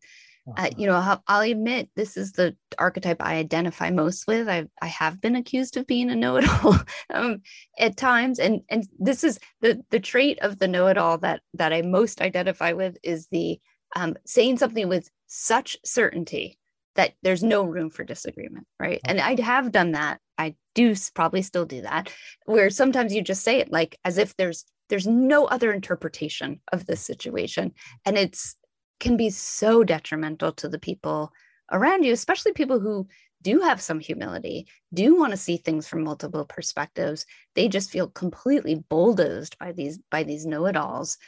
[0.56, 4.48] Uh, you know, I'll, I'll, admit this is the archetype I identify most with.
[4.48, 6.78] I I have been accused of being a know-it-all
[7.14, 7.42] um,
[7.78, 11.82] at times, and and this is the the trait of the know-it-all that that I
[11.82, 13.60] most identify with is the
[13.94, 16.58] um, saying something with such certainty
[16.96, 19.00] that there's no room for disagreement, right?
[19.04, 20.18] And I have done that.
[20.38, 22.12] I do probably still do that,
[22.46, 26.84] where sometimes you just say it like as if there's there's no other interpretation of
[26.84, 27.72] this situation,
[28.04, 28.56] and it's
[29.00, 31.32] can be so detrimental to the people
[31.70, 33.06] around you, especially people who
[33.42, 37.26] do have some humility, do want to see things from multiple perspectives.
[37.54, 41.18] They just feel completely bulldozed by these by these know-it-alls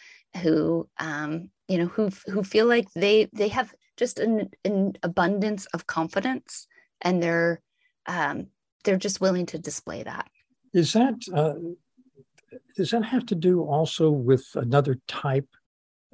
[0.43, 5.67] who um, you know who who feel like they they have just an, an abundance
[5.67, 6.67] of confidence
[7.01, 7.61] and they're
[8.07, 8.49] um,
[8.85, 10.29] they're just willing to display that
[10.73, 11.55] is that uh,
[12.77, 15.49] does that have to do also with another type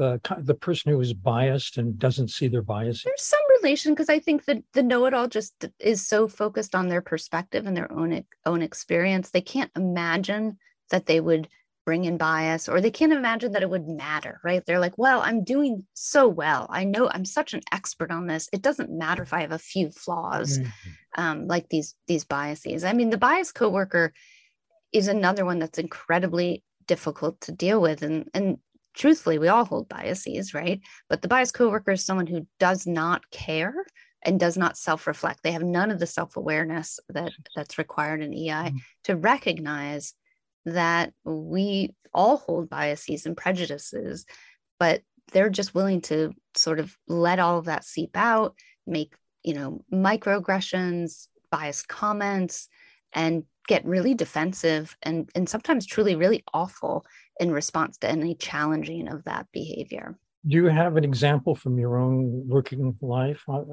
[0.00, 3.02] uh, the person who is biased and doesn't see their bias?
[3.04, 7.02] There's some relation because i think that the know-it-all just is so focused on their
[7.02, 9.30] perspective and their own own experience.
[9.30, 10.58] They can't imagine
[10.90, 11.48] that they would
[11.86, 14.64] bring in bias or they can't imagine that it would matter right?
[14.64, 16.66] They're like well i'm doing so well.
[16.70, 18.48] I know i'm such an expert on this.
[18.52, 21.22] It doesn't matter if i have a few flaws mm-hmm.
[21.22, 22.84] um, like these these biases.
[22.84, 24.12] I mean the bias coworker
[24.92, 28.58] is another one that's incredibly difficult to deal with and and
[29.00, 30.80] truthfully we all hold biases right?
[31.08, 33.74] But the biased coworker is someone who does not care
[34.22, 35.42] and does not self-reflect.
[35.42, 38.76] They have none of the self-awareness that that's required in ei mm-hmm.
[39.04, 40.12] to recognize
[40.66, 44.26] that we all hold biases and prejudices,
[44.78, 45.00] but
[45.32, 48.54] they're just willing to sort of let all of that seep out,
[48.86, 52.68] make, you know, microaggressions, biased comments,
[53.14, 57.06] and get really defensive and, and sometimes truly really awful
[57.40, 60.16] in response to any challenging of that behavior.
[60.46, 63.66] Do you have an example from your own working life of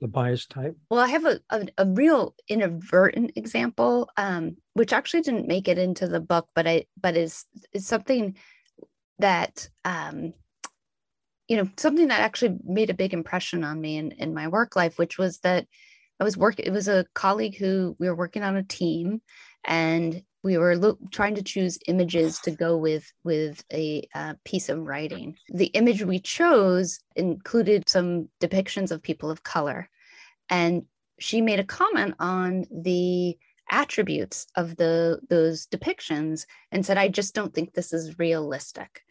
[0.00, 0.76] the bias type?
[0.90, 5.78] Well, I have a, a, a real inadvertent example, um, which actually didn't make it
[5.78, 8.36] into the book, but I but is is something
[9.18, 10.32] that um,
[11.48, 14.74] you know something that actually made a big impression on me in, in my work
[14.76, 15.66] life, which was that
[16.18, 16.66] I was working.
[16.66, 19.22] It was a colleague who we were working on a team,
[19.64, 24.68] and we were lo- trying to choose images to go with with a uh, piece
[24.68, 25.36] of writing.
[25.48, 29.88] The image we chose included some depictions of people of color.
[30.50, 30.84] And
[31.18, 33.38] she made a comment on the
[33.70, 39.02] attributes of the those depictions and said i just don't think this is realistic.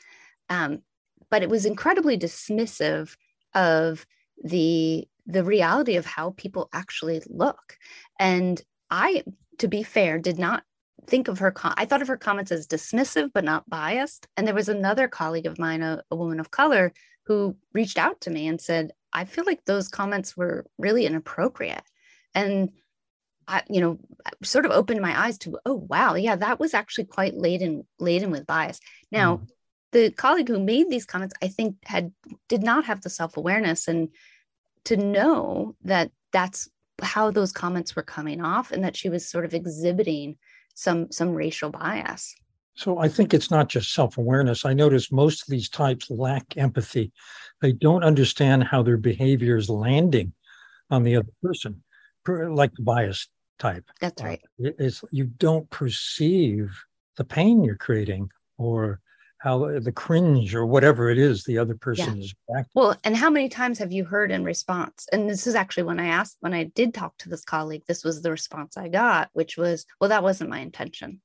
[0.50, 0.82] Um,
[1.30, 3.16] but it was incredibly dismissive
[3.56, 4.06] of
[4.44, 7.78] the the reality of how people actually look.
[8.20, 9.24] And i
[9.60, 10.64] to be fair did not
[11.08, 14.48] think of her com- i thought of her comments as dismissive but not biased and
[14.48, 16.94] there was another colleague of mine a, a woman of color
[17.26, 21.84] who reached out to me and said I feel like those comments were really inappropriate.
[22.34, 22.70] And
[23.48, 24.00] I, you know,
[24.44, 28.32] sort of opened my eyes to, oh wow, yeah, that was actually quite laden laden
[28.32, 28.80] with bias.
[29.12, 29.48] Now, mm.
[29.92, 32.14] the colleague who made these comments, I think, had
[32.48, 34.10] did not have the self awareness and
[34.86, 36.70] to know that that's
[37.02, 40.38] how those comments were coming off, and that she was sort of exhibiting
[40.82, 42.36] some some racial bias.
[42.74, 44.66] So I think it's not just self awareness.
[44.66, 47.12] I notice most of these types lack empathy.
[47.62, 50.34] They don't understand how their behavior is landing
[50.90, 51.84] on the other person,
[52.28, 53.28] like the bias
[53.60, 53.86] type.
[54.00, 54.42] That's right.
[54.64, 56.76] Uh, it's you don't perceive
[57.18, 59.00] the pain you're creating or
[59.42, 62.24] how the cringe or whatever it is the other person yeah.
[62.24, 62.68] is back.
[62.76, 65.08] Well, and how many times have you heard in response?
[65.12, 68.04] And this is actually when I asked, when I did talk to this colleague, this
[68.04, 71.22] was the response I got, which was, well, that wasn't my intention.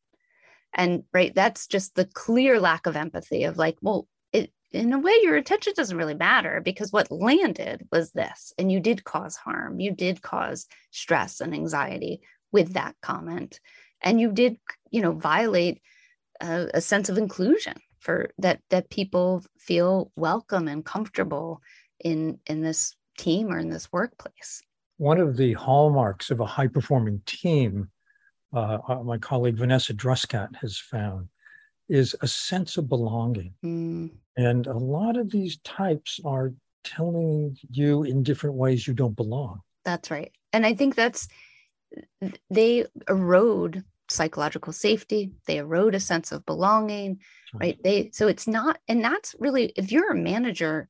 [0.73, 4.99] And right, that's just the clear lack of empathy of like, well, it, in a
[4.99, 9.37] way, your attention doesn't really matter because what landed was this, and you did cause
[9.37, 9.79] harm.
[9.79, 13.61] You did cause stress and anxiety with that comment,
[14.01, 14.57] and you did,
[14.91, 15.83] you know, violate
[16.41, 17.75] a, a sense of inclusion
[18.07, 21.61] for that that people feel welcome and comfortable
[22.05, 24.63] in in this team or in this workplace.
[24.99, 27.91] One of the hallmarks of a high performing team,
[28.55, 31.29] uh, uh, my colleague Vanessa Druskat has found,
[31.89, 33.53] is a sense of belonging.
[33.65, 34.13] Mm.
[34.37, 39.61] And a lot of these types are telling you in different ways you don't belong.
[39.85, 40.33] That's right.
[40.53, 41.29] And I think that's,
[42.51, 47.19] they erode psychological safety they erode a sense of belonging
[47.55, 47.79] right.
[47.83, 50.89] they so it's not and that's really if you're a manager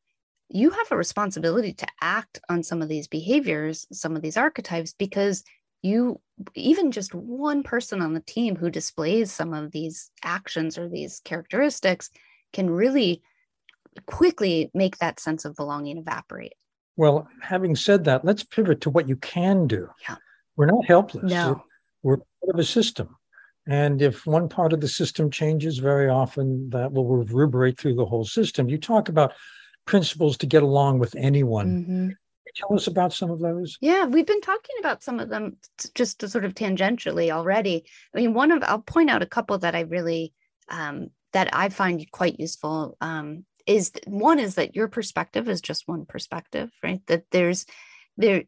[0.48, 4.92] you have a responsibility to act on some of these behaviors some of these archetypes
[4.92, 5.44] because
[5.82, 6.20] you
[6.54, 11.20] even just one person on the team who displays some of these actions or these
[11.24, 12.10] characteristics
[12.52, 13.22] can really
[14.06, 16.54] quickly make that sense of belonging evaporate.
[16.96, 19.88] Well having said that let's pivot to what you can do.
[20.08, 20.16] Yeah.
[20.56, 21.30] We're not helpless.
[21.30, 21.62] No
[22.46, 23.16] part of a system.
[23.68, 28.06] And if one part of the system changes, very often that will reverberate through the
[28.06, 28.68] whole system.
[28.68, 29.32] You talk about
[29.86, 31.66] principles to get along with anyone.
[31.66, 32.08] Mm-hmm.
[32.54, 33.76] Tell us about some of those.
[33.82, 35.58] Yeah, we've been talking about some of them
[35.94, 37.84] just to sort of tangentially already.
[38.14, 40.32] I mean, one of I'll point out a couple that I really
[40.70, 42.96] um, that I find quite useful.
[43.02, 47.02] Um, is one is that your perspective is just one perspective, right?
[47.08, 47.66] That there's
[48.16, 48.44] there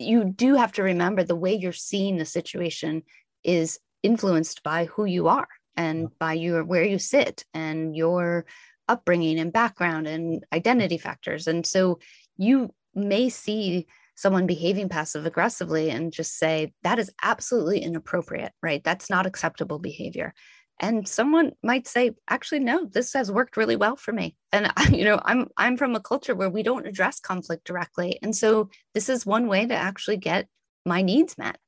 [0.00, 3.02] you do have to remember the way you're seeing the situation
[3.44, 8.46] is influenced by who you are and by your where you sit and your
[8.88, 11.46] upbringing and background and identity factors.
[11.46, 12.00] And so
[12.36, 13.86] you may see
[14.16, 18.82] someone behaving passive aggressively and just say that is absolutely inappropriate right?
[18.84, 20.34] That's not acceptable behavior
[20.80, 24.34] and someone might say actually no this has worked really well for me.
[24.50, 28.18] And you know i'm i'm from a culture where we don't address conflict directly.
[28.22, 30.48] And so this is one way to actually get
[30.84, 31.58] my needs met.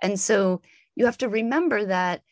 [0.00, 0.62] And so
[0.96, 2.22] you have to remember that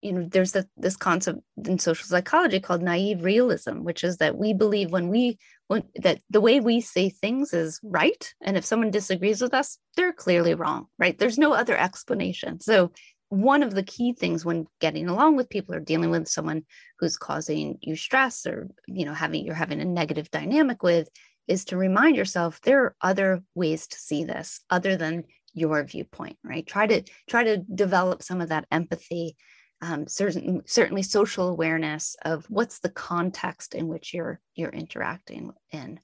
[0.00, 4.36] you know there's a, this concept in social psychology called naive realism which is that
[4.36, 8.34] we believe when we when that the way we say things is right.
[8.40, 11.16] And if someone disagrees with us they're clearly wrong right?
[11.18, 12.60] There's no other explanation.
[12.60, 12.92] So
[13.32, 16.66] one of the key things when getting along with people or dealing with someone
[16.98, 21.08] who's causing you stress or you know having you're having a negative dynamic with
[21.48, 26.36] is to remind yourself there are other ways to see this other than your viewpoint
[26.44, 26.66] right?
[26.66, 29.34] Try to try to develop some of that empathy
[29.80, 36.00] um, certain, certainly social awareness of what's the context in which you're you're interacting in.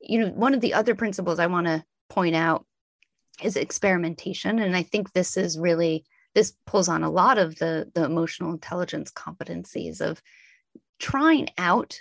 [0.00, 2.64] You know one of the other principles i want to point out
[3.42, 7.90] is experimentation and i think this is really this pulls on a lot of the,
[7.94, 10.22] the emotional intelligence competencies of
[10.98, 12.00] trying out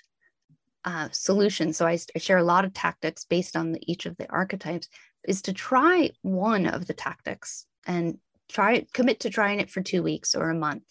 [0.86, 1.78] uh, solutions.
[1.78, 4.88] So I, I, share a lot of tactics based on the, each of the archetypes
[5.28, 10.02] is to try one of the tactics and try commit to trying it for two
[10.02, 10.84] weeks or a month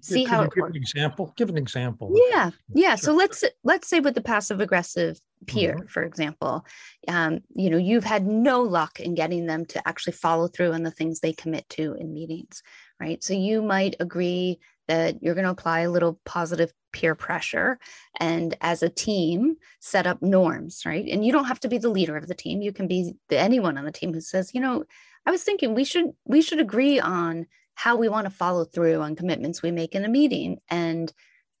[0.00, 0.76] see how it give works.
[0.76, 5.18] an example give an example yeah yeah so let's let's say with the passive aggressive
[5.46, 5.86] peer mm-hmm.
[5.86, 6.64] for example
[7.08, 10.82] um, you know you've had no luck in getting them to actually follow through on
[10.82, 12.62] the things they commit to in meetings
[13.00, 13.22] right?
[13.22, 17.78] So you might agree that you're going to apply a little positive peer pressure
[18.20, 21.06] and as a team set up norms right?
[21.08, 22.62] And you don't have to be the leader of the team.
[22.62, 24.84] You can be anyone on the team who says you know
[25.26, 29.00] i was thinking we should we should agree on how we want to follow through
[29.00, 30.60] on commitments we make in a meeting.
[30.68, 31.12] And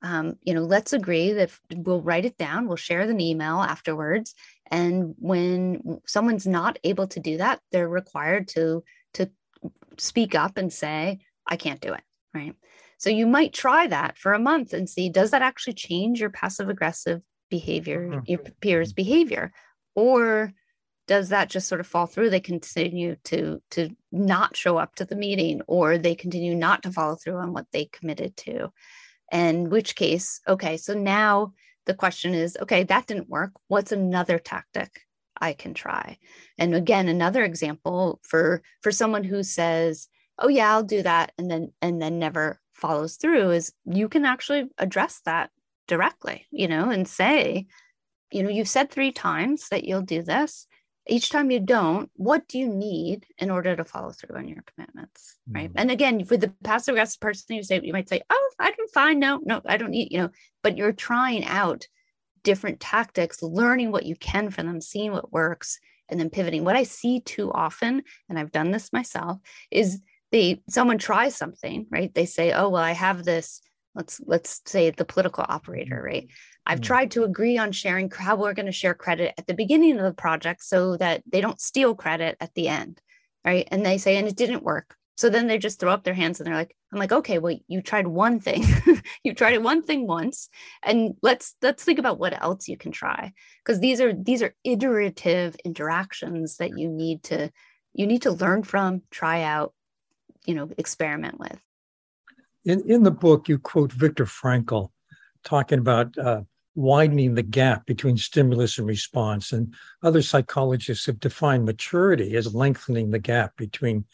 [0.02, 4.34] um, you know let's agree that we'll write it down we'll share an email afterwards.
[4.70, 9.30] And when someone's not able to do that they're required to to
[9.96, 12.02] speak up and say i can't do it
[12.34, 12.54] right?
[12.98, 16.30] So you might try that for a month and see does that actually change your
[16.30, 18.20] passive aggressive behavior mm-hmm.
[18.26, 19.52] your peers behavior?
[19.94, 20.52] Or
[21.06, 22.30] does that just sort of fall through?
[22.30, 26.92] They continue to to not show up to the meeting or they continue not to
[26.92, 28.72] follow through on what they committed to?
[29.30, 31.52] And which case okay so now
[31.86, 33.52] the question is okay that didn't work.
[33.68, 35.00] What's another tactic
[35.40, 36.18] i can try?
[36.58, 41.50] And again another example for for someone who says oh yeah i'll do that and
[41.50, 45.50] then and then never follows through is you can actually address that
[45.86, 47.66] directly you know and say
[48.32, 50.66] you know you've said three times that you'll do this
[51.06, 54.62] each time you don't, what do you need in order to follow through on your
[54.62, 55.36] commitments?
[55.48, 55.68] Right.
[55.68, 55.78] Mm-hmm.
[55.78, 59.18] And again, for the passive aggressive person, you say you might say, Oh, I'm fine.
[59.18, 60.30] No, no, I don't need, you know,
[60.62, 61.86] but you're trying out
[62.42, 65.78] different tactics, learning what you can from them, seeing what works,
[66.08, 66.64] and then pivoting.
[66.64, 69.38] What I see too often, and I've done this myself,
[69.70, 70.00] is
[70.32, 72.14] they someone tries something, right?
[72.14, 73.60] They say, Oh, well, I have this
[73.94, 76.04] let's let's say the political operator mm-hmm.
[76.04, 76.28] right
[76.66, 76.86] i've mm-hmm.
[76.86, 80.04] tried to agree on sharing how we're going to share credit at the beginning of
[80.04, 83.00] the project so that they don't steal credit at the end
[83.44, 83.68] right?
[83.70, 84.96] And they say and it didn't work.
[85.16, 87.56] So then they just throw up their hands and they're like i'm like okay well
[87.68, 88.64] you tried one thing.
[89.22, 90.50] You tried it one thing once
[90.82, 93.32] and let's let's think about what else you can try.
[93.64, 97.50] Because these are these are iterative interactions that you need to
[97.94, 99.72] you need to learn from try out
[100.46, 101.58] you know experiment with.
[102.64, 104.90] In, in the book, you quote Viktor Frankl
[105.42, 106.42] talking about uh,
[106.74, 109.52] widening the gap between stimulus and response.
[109.52, 114.04] And other psychologists have defined maturity as lengthening the gap between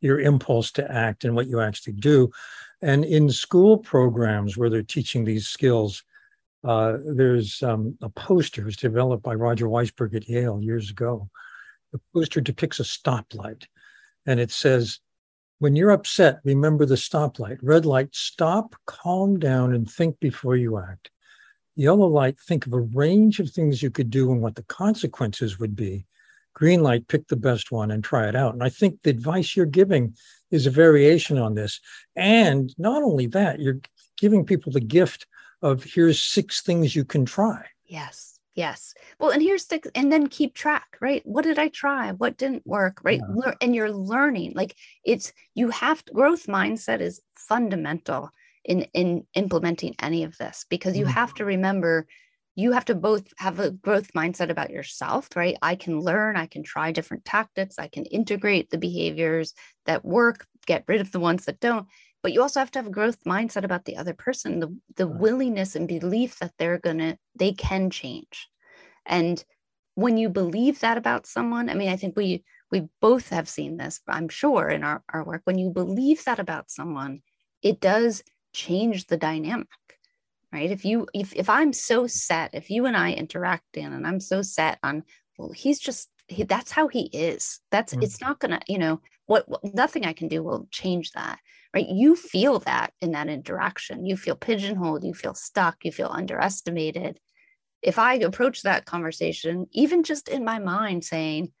[0.00, 2.30] your impulse to act and what you actually do.
[2.82, 6.02] And in school programs where they're teaching these skills,
[6.64, 11.28] uh, there's um, a poster was developed by Roger Weissberg at Yale years ago.
[11.92, 13.64] The poster depicts a stoplight,
[14.26, 15.00] and it says,
[15.58, 17.58] when you're upset, remember the stoplight.
[17.62, 21.10] Red light, stop, calm down, and think before you act.
[21.76, 25.58] Yellow light, think of a range of things you could do and what the consequences
[25.58, 26.06] would be.
[26.54, 28.54] Green light, pick the best one and try it out.
[28.54, 30.14] And I think the advice you're giving
[30.50, 31.80] is a variation on this.
[32.16, 33.80] And not only that, you're
[34.18, 35.26] giving people the gift
[35.62, 37.64] of here's six things you can try.
[37.86, 38.94] Yes Yes.
[39.18, 41.22] Well, and here's the, and then keep track, right?
[41.24, 42.12] What did I try?
[42.12, 43.20] What didn't work, right?
[43.36, 43.54] Yeah.
[43.60, 44.52] and you're learning.
[44.54, 48.30] Like it's, you have to, growth mindset is fundamental
[48.64, 51.14] in, in implementing any of this because you mm-hmm.
[51.14, 52.06] have to remember
[52.56, 55.56] you have to both have a growth mindset about yourself, right?
[55.62, 59.54] I can learn, I can try different tactics, I can integrate the behaviors
[59.86, 61.86] that work, get rid of the ones that don't.
[62.22, 65.06] But you also have to have a growth mindset about the other person, the, the
[65.06, 68.48] willingness and belief that they're gonna, they can change.
[69.06, 69.42] And
[69.94, 73.76] when you believe that about someone, I mean, I think we we both have seen
[73.76, 75.42] this, I'm sure, in our, our work.
[75.44, 77.22] When you believe that about someone,
[77.62, 78.22] it does
[78.52, 79.68] change the dynamic.
[80.52, 80.70] Right.
[80.70, 84.18] If you if if I'm so set, if you and I interact in and I'm
[84.18, 85.04] so set on,
[85.38, 87.60] well, he's just he, that's how he is.
[87.70, 88.02] That's mm-hmm.
[88.02, 91.38] it's not gonna, you know, what, what nothing I can do will change that.
[91.72, 91.88] Right.
[91.88, 94.04] You feel that in that interaction.
[94.06, 97.20] You feel pigeonholed, you feel stuck, you feel underestimated
[97.82, 101.52] if I approach that conversation, even just in my mind saying,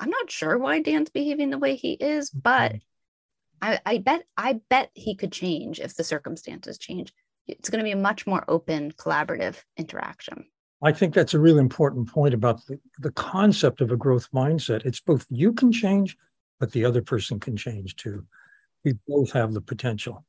[0.00, 2.78] I'm not sure why Dan's behaving the way he is, but mm-hmm.
[3.62, 7.12] I, I bet I bet he could change if the circumstances change.
[7.46, 10.44] It's going to be a much more open, collaborative interaction.
[10.82, 14.84] I think that's a really important point about the, the concept of a growth mindset.
[14.84, 16.16] It's both you can change,
[16.60, 18.24] but the other person can change too.
[18.84, 20.24] We both have the potential.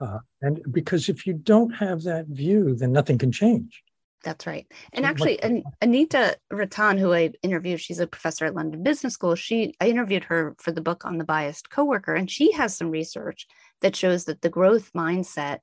[0.00, 3.82] Uh, and because if you don't have that view, then nothing can change.
[4.22, 4.66] That's right.
[4.92, 5.40] And actually,
[5.80, 9.34] Anita Rattan, who I interviewed, she's a professor at London Business School.
[9.34, 12.90] She I interviewed her for the book on the biased coworker, and she has some
[12.90, 13.46] research
[13.80, 15.58] that shows that the growth mindset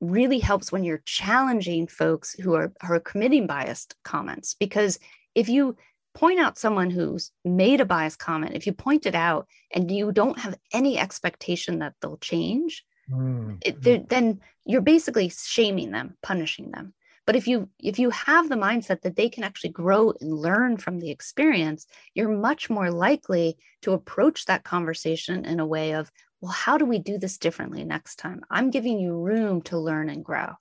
[0.00, 4.54] really helps when you're challenging folks who are, who are committing biased comments.
[4.54, 4.98] Because
[5.34, 5.76] if you
[6.14, 10.12] point out someone who's made a biased comment, if you point it out and you
[10.12, 13.54] don't have any expectation that they'll change, mm-hmm.
[13.62, 16.92] it, then you're basically shaming them, punishing them
[17.26, 20.76] but if you if you have the mindset that they can actually grow and learn
[20.76, 26.10] from the experience you're much more likely to approach that conversation in a way of
[26.40, 28.42] well how do we do this differently next time?
[28.50, 30.52] I'm giving you room to learn and grow.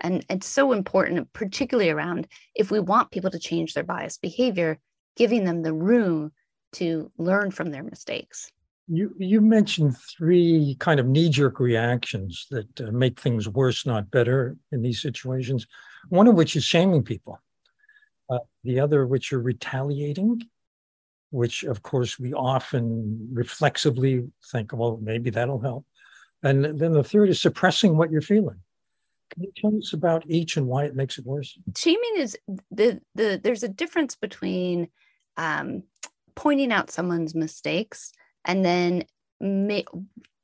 [0.00, 4.78] And it's so important particularly around if we want people to change their biased behavior
[5.16, 6.30] giving them the room
[6.70, 8.50] to learn from their mistakes
[8.88, 14.10] you you mentioned three kind of knee jerk reactions that uh, make things worse, not
[14.10, 15.66] better, in these situations.
[16.08, 17.40] One of which is shaming people.
[18.30, 20.42] Uh, the other, which are retaliating,
[21.30, 25.86] which of course we often reflexively think, well, maybe that'll help.
[26.42, 28.60] And then the third is suppressing what you're feeling.
[29.30, 31.58] Can you tell us about each and why it makes it worse?
[31.76, 32.38] Shaming is
[32.70, 34.88] the the there's a difference between
[35.36, 35.82] um,
[36.34, 38.12] pointing out someone's mistakes
[38.44, 39.04] and then
[39.40, 39.80] ma-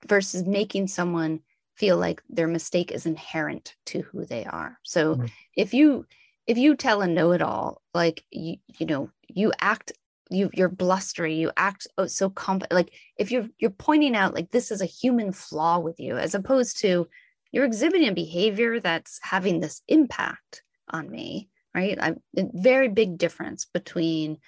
[0.06, 1.40] versus making someone
[1.76, 5.26] feel like their mistake is inherent to who they are so mm-hmm.
[5.56, 6.06] if you
[6.46, 9.92] if you tell a know-it-all like you you know you act
[10.30, 14.50] you you're blustery you act oh, so comp like if you're you're pointing out like
[14.50, 17.08] this is a human flaw with you as opposed to
[17.52, 23.18] you're exhibiting a behavior that's having this impact on me right I, a very big
[23.18, 24.38] difference between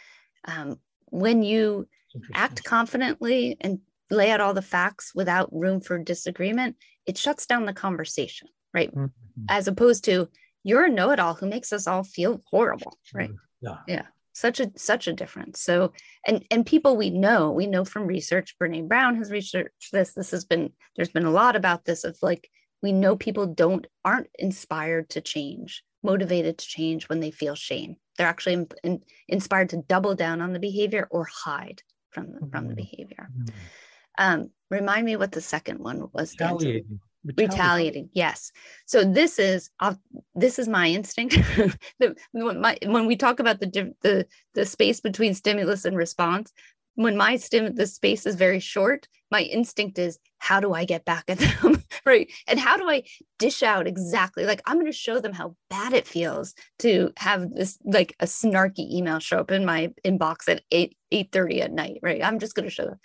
[0.44, 1.88] um, when you
[2.34, 7.66] act confidently and lay out all the facts without room for disagreement, it shuts down
[7.66, 8.94] the conversation, right?
[8.94, 9.44] Mm-hmm.
[9.48, 10.28] As opposed to
[10.62, 13.30] you're a know-it-all who makes us all feel horrible, right?
[13.60, 13.76] Yeah.
[13.86, 14.02] Yeah.
[14.32, 15.62] Such a such a difference.
[15.62, 15.92] So
[16.26, 20.12] and and people we know, we know from research, Brene Brown has researched this.
[20.12, 22.50] This has been there's been a lot about this of like
[22.82, 27.96] we know people don't aren't inspired to change, motivated to change when they feel shame.
[28.18, 31.82] They're actually in, in, inspired to double down on the behavior or hide
[32.16, 33.28] from the, from the behavior.
[34.16, 36.32] Um, remind me what the second one was.
[36.32, 37.00] Retaliating.
[37.24, 37.50] Retaliating.
[37.50, 38.10] Retaliating.
[38.14, 38.52] Yes.
[38.86, 39.96] So this is uh,
[40.34, 41.34] this is my instinct.
[41.98, 46.52] the, when, my, when we talk about the the the space between stimulus and response,
[46.96, 51.04] when my stim the space is very short, my instinct is how do I get
[51.04, 52.30] back at them, right?
[52.46, 53.04] And how do I
[53.38, 57.50] dish out exactly like I'm going to show them how bad it feels to have
[57.54, 61.72] this like a snarky email show up in my inbox at eight eight thirty at
[61.72, 62.22] night, right?
[62.22, 62.98] I'm just going to show them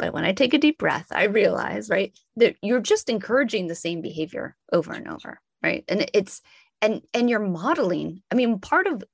[0.00, 3.74] but when I take a deep breath, I realize, right, that you're just encouraging the
[3.74, 5.84] same behavior over and over, right?
[5.88, 6.40] And it's
[6.80, 8.22] and and you're modeling.
[8.32, 9.04] I mean, part of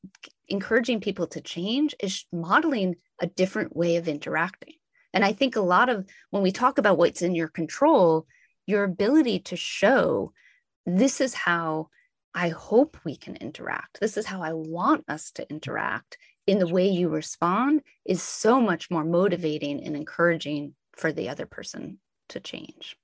[0.49, 4.75] encouraging people to change is modeling a different way of interacting.
[5.13, 8.27] And I think a lot of when we talk about what's in your control,
[8.67, 10.33] your ability to show
[10.85, 11.89] this is how
[12.35, 13.99] I hope we can interact.
[13.99, 18.61] This is how I want us to interact in the way you respond is so
[18.61, 22.97] much more motivating and encouraging for the other person to change.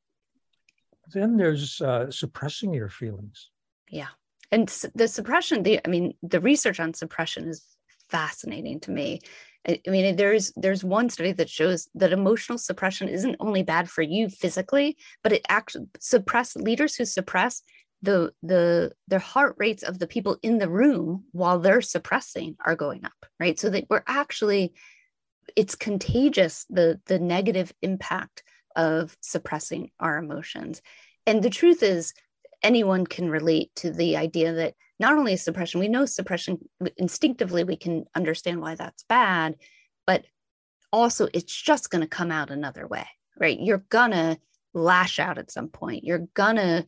[1.12, 3.50] Then there's uh, suppressing your feelings.
[3.88, 4.08] Yeah.
[4.52, 7.64] And the suppression, the, I mean, the research on suppression is
[8.10, 9.20] fascinating to me.
[9.66, 14.02] I, mean, there's there's one study that shows that emotional suppression isn't only bad for
[14.02, 17.62] you physically, but it actually suppress leaders who suppress
[18.02, 22.74] the the their heart rates of the people in the room while they're suppressing are
[22.74, 24.72] going up right so that we're actually
[25.54, 28.42] it's contagious the the negative impact
[28.74, 30.82] of suppressing our emotions
[31.26, 32.12] and the truth is
[32.62, 36.58] anyone can relate to the idea that not only is suppression we know suppression
[36.96, 39.56] instinctively we can understand why that's bad
[40.06, 40.24] but
[40.92, 43.06] also it's just going to come out another way
[43.38, 43.58] right?
[43.60, 44.38] You're gonna
[44.74, 46.04] lash out at some point.
[46.04, 46.86] You're gonna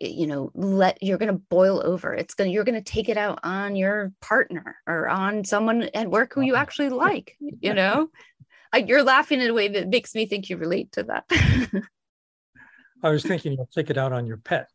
[0.00, 2.14] you know let you're going to boil over.
[2.14, 5.88] It's going to you're going to take it out on your partner or on someone
[5.94, 6.62] at work who you uh-huh.
[6.62, 8.08] actually like you know?
[8.72, 11.24] I, you're laughing in a way that makes me think you relate to that.
[13.02, 14.68] I was thinking you'll take it out on your pet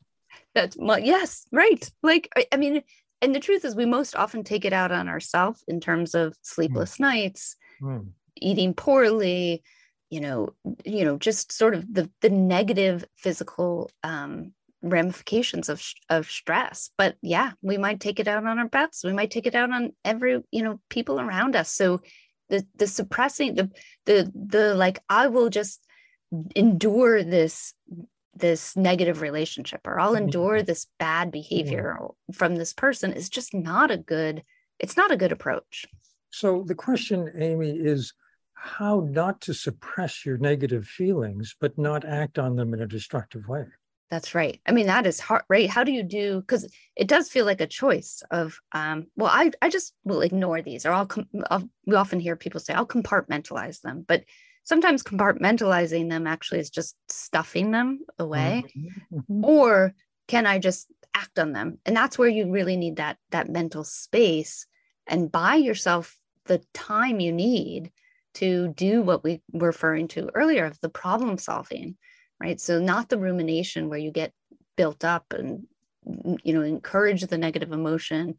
[0.54, 2.82] that's my yes right like I, I, mean
[3.22, 6.36] and the truth is we most often take it out on ourselves in terms of
[6.42, 7.02] sleepless mm.
[7.02, 8.08] nights mm.
[8.38, 9.64] eating poorly
[10.10, 10.50] you know
[10.86, 17.16] you know just sort of the the negative physical um ramifications of of stress but
[17.22, 19.92] yeah we might take it out on our pets we might take it out on
[20.04, 22.02] every you know people around us so
[22.50, 23.70] the the suppressing the
[24.06, 25.86] the the like i will just
[26.56, 27.74] endure this
[28.36, 30.66] this negative relationship or i'll endure mm-hmm.
[30.66, 32.36] this bad behavior yeah.
[32.36, 34.44] from this person is just not a good
[34.80, 35.86] it's not a good approach
[36.30, 38.14] so the question amy is
[38.54, 43.48] how not to suppress your negative feelings but not act on them in a destructive
[43.48, 43.66] way
[44.12, 44.60] that's right.
[44.68, 45.70] I mean, that is hard, right?
[45.70, 46.42] How do you do?
[46.42, 50.62] Because it does feel like a choice of, um, well, I, I just will ignore
[50.62, 54.04] these, or I'll, com- I'll, we often hear people say, I'll compartmentalize them.
[54.06, 54.26] But
[54.64, 58.64] sometimes compartmentalizing them actually is just stuffing them away.
[58.68, 59.18] Mm-hmm.
[59.18, 59.46] mm-hmm.
[59.46, 59.94] Or
[60.28, 61.80] can I just act on them?
[61.86, 64.66] And that's where you really need that, that mental space
[65.08, 67.92] and buy yourself the time you need
[68.34, 71.98] to do what we were referring to earlier of the problem solving
[72.42, 74.32] right so not the rumination where you get
[74.78, 75.68] built up and
[76.44, 78.38] you know encourage the negative emotion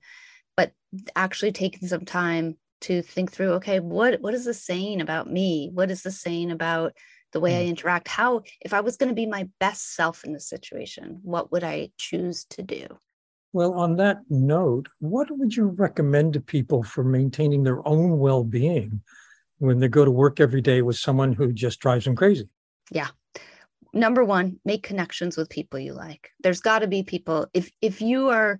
[0.56, 0.72] but
[1.14, 5.70] actually taking some time to think through okay what what is this saying about me?
[5.72, 6.92] What is this saying about
[7.32, 7.58] the way mm.
[7.58, 8.08] i interact?
[8.08, 11.64] How if i was going to be my best self in this situation what would
[11.64, 12.86] i choose to do?
[13.52, 19.00] Well on that note what would you recommend to people for maintaining their own well-being
[19.58, 22.48] when they go to work every day with someone who just drives them crazy?
[22.90, 23.08] Yeah.
[23.94, 26.30] Number one make connections with people you like.
[26.42, 28.58] There's got to be people if if you are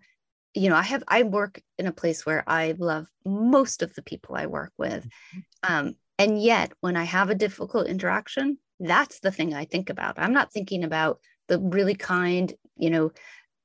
[0.54, 4.02] you know i have i work in a place where i love most of the
[4.02, 5.72] people i work with mm-hmm.
[5.72, 10.18] um, and yet when i have a difficult interaction that's the thing i think about.
[10.18, 13.12] I'm not thinking about the really kind you know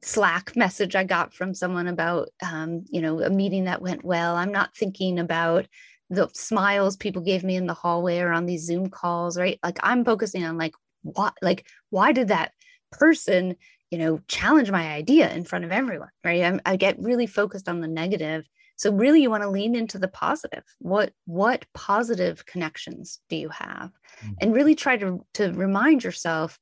[0.02, 4.36] slack message i got from someone about um, you know a meeting that went well.
[4.36, 5.68] I'm not thinking about
[6.10, 9.60] the smiles people gave me in the hallway or on these zoom calls right?
[9.64, 12.52] Like i'm focusing on like why like why did that
[12.92, 13.56] person
[13.92, 16.44] you know, challenge my idea in front of everyone, right?
[16.44, 18.46] I'm, I get really focused on the negative.
[18.76, 20.64] So really you want to lean into the positive.
[20.80, 23.92] What what positive connections do you have?
[24.22, 24.34] Mm-hmm.
[24.42, 26.60] And really try to to remind yourself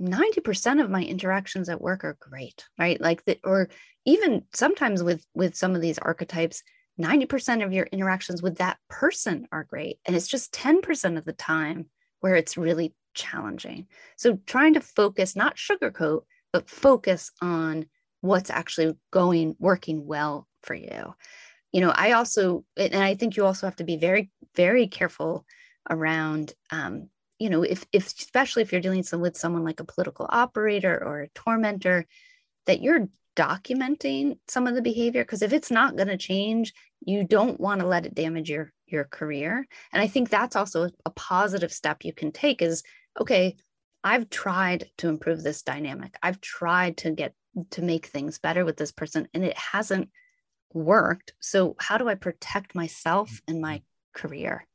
[0.00, 3.00] 90% of my interactions at work are great, right?
[3.00, 3.68] Like the, or
[4.04, 6.62] even sometimes with with some of these archetypes,
[7.00, 9.98] 90% of your interactions with that person are great.
[10.06, 11.86] And it's just 10% of the time
[12.20, 13.86] where it's really challenging.
[14.16, 16.22] So trying to focus, not sugarcoat,
[16.54, 17.84] but focus on
[18.20, 21.12] what's actually going, working well for you.
[21.72, 25.44] You know, I also, and I think you also have to be very, very careful
[25.90, 27.08] around, um,
[27.40, 31.22] you know, if, if, especially if you're dealing with someone like a political operator or
[31.22, 32.06] a tormentor,
[32.66, 36.72] that you're documenting some of the behavior because if it's not going to change
[37.04, 40.88] you don't want to let it damage your your career and i think that's also
[41.04, 42.84] a positive step you can take is
[43.20, 43.56] okay
[44.04, 46.16] i've tried to improve this dynamic.
[46.22, 47.34] I've tried to get
[47.70, 50.10] to make things better with this person and it hasn't
[50.72, 51.32] worked.
[51.40, 53.82] So how do i protect myself and my
[54.12, 54.66] career?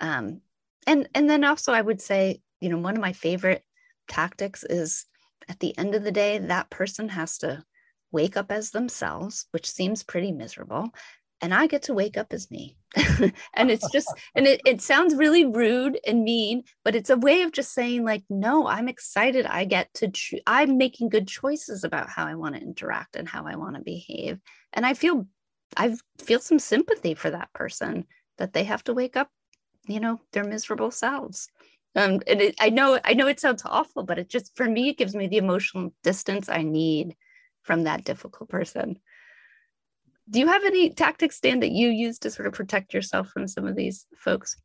[0.00, 0.40] Um
[0.86, 3.62] and and then also i would say you know one of my favorite
[4.08, 5.06] tactics is
[5.48, 7.64] at the end of the day that person has to
[8.12, 10.88] wake up as themselves, which seems pretty miserable.
[11.40, 12.76] And I get to wake up as me.
[13.54, 17.42] and it's just, and it, it sounds really rude and mean, but it's a way
[17.42, 19.46] of just saying, like, no, I'm excited.
[19.46, 23.28] I get to, cho- I'm making good choices about how I want to interact and
[23.28, 24.38] how I want to behave.
[24.72, 25.26] And I feel,
[25.76, 28.06] I feel some sympathy for that person
[28.38, 29.28] that they have to wake up,
[29.86, 31.48] you know, their miserable selves.
[31.96, 34.88] Um, and it, I know, I know it sounds awful, but it just, for me,
[34.88, 37.16] it gives me the emotional distance I need
[37.62, 38.98] from that difficult person.
[40.30, 43.46] Do you have any tactics, Dan, that you use to sort of protect yourself from
[43.46, 44.56] some of these folks?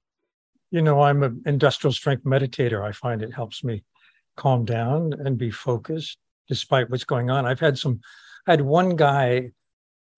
[0.72, 2.84] You know, I'm an industrial strength meditator.
[2.84, 3.84] I find it helps me
[4.38, 7.45] calm down and be focused despite what's going on.
[7.45, 7.99] I've had some,
[8.47, 9.51] I had one guy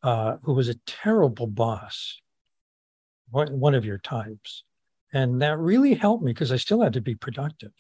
[0.04, 2.22] uh, who was a terrible boss,
[3.30, 4.64] one, one of your types.
[5.14, 7.72] And that really helped me because I still had to be productive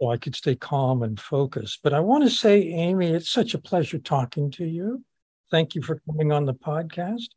[0.00, 1.80] so I could stay calm and focused.
[1.82, 5.04] But I want to say, Amy, it's such a pleasure talking to you.
[5.50, 7.28] Thank you for coming on the podcast.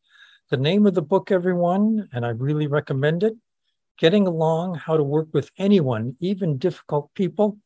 [0.50, 3.34] The name of the book, everyone, and I really recommend it
[3.98, 7.58] Getting Along How to Work with Anyone, Even Difficult People.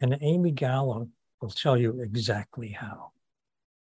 [0.00, 1.08] And Amy Gallo
[1.42, 3.12] will tell you exactly how.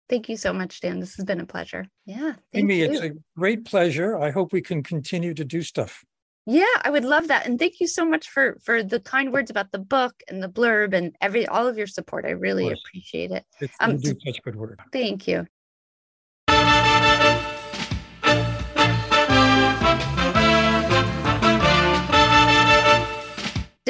[0.08, 0.98] Thank you so much, Dan.
[0.98, 1.86] This has been a pleasure.
[2.06, 2.34] Yeah.
[2.52, 2.90] Amy, you.
[2.90, 4.18] it's a great pleasure.
[4.18, 6.04] I hope we can continue to do stuff
[6.46, 9.50] yeah i would love that and thank you so much for for the kind words
[9.50, 13.30] about the book and the blurb and every all of your support i really appreciate
[13.30, 15.46] it it's, um, you do such good work thank you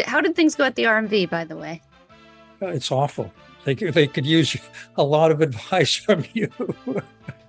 [0.07, 1.81] how did things go at the rmv by the way
[2.63, 3.33] uh, it's awful
[3.65, 4.57] they, they could use
[4.97, 6.51] a lot of advice from you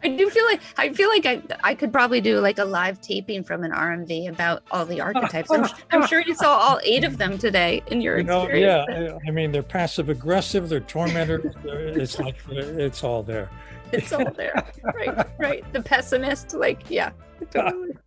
[0.04, 3.02] I do feel like I feel like I I could probably do like a live
[3.02, 5.52] taping from an RMV about all the archetypes.
[5.52, 8.88] I'm, I'm sure you saw all eight of them today in your you know, experience.
[8.90, 11.54] Yeah, I mean they're passive aggressive, they're tormentors.
[11.66, 13.50] it's like it's all there.
[13.92, 14.54] It's all there.
[14.96, 15.74] right, right.
[15.74, 17.12] The pessimist, like yeah.
[17.52, 17.92] Totally.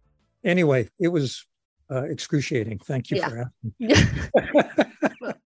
[0.44, 1.46] Anyway, it was
[1.90, 2.78] uh, excruciating.
[2.80, 3.28] Thank you yeah.
[3.28, 5.34] for asking.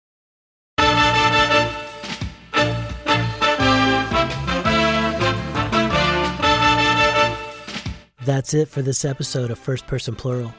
[8.29, 10.53] That's it for this episode of First Person Plural.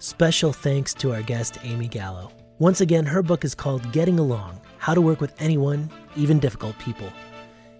[0.00, 2.30] Special thanks to our guest, Amy Gallo.
[2.58, 6.78] Once again, her book is called Getting Along How to Work with Anyone, Even Difficult
[6.78, 7.10] People.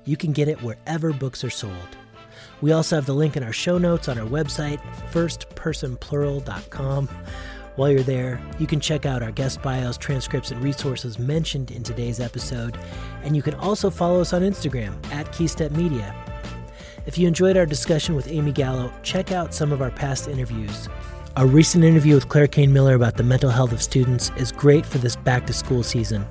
[0.06, 1.98] You can get it wherever books are sold.
[2.60, 4.80] We also have the link in our show notes on our website,
[5.12, 7.08] firstpersonplural.com.
[7.76, 11.82] While you're there, you can check out our guest bios, transcripts, and resources mentioned in
[11.82, 12.78] today's episode.
[13.22, 16.14] And you can also follow us on Instagram at Key Step Media
[17.06, 20.88] if you enjoyed our discussion with Amy Gallo, check out some of our past interviews.
[21.36, 24.84] Our recent interview with Claire Kane Miller about the mental health of students is great
[24.84, 26.26] for this back to school season.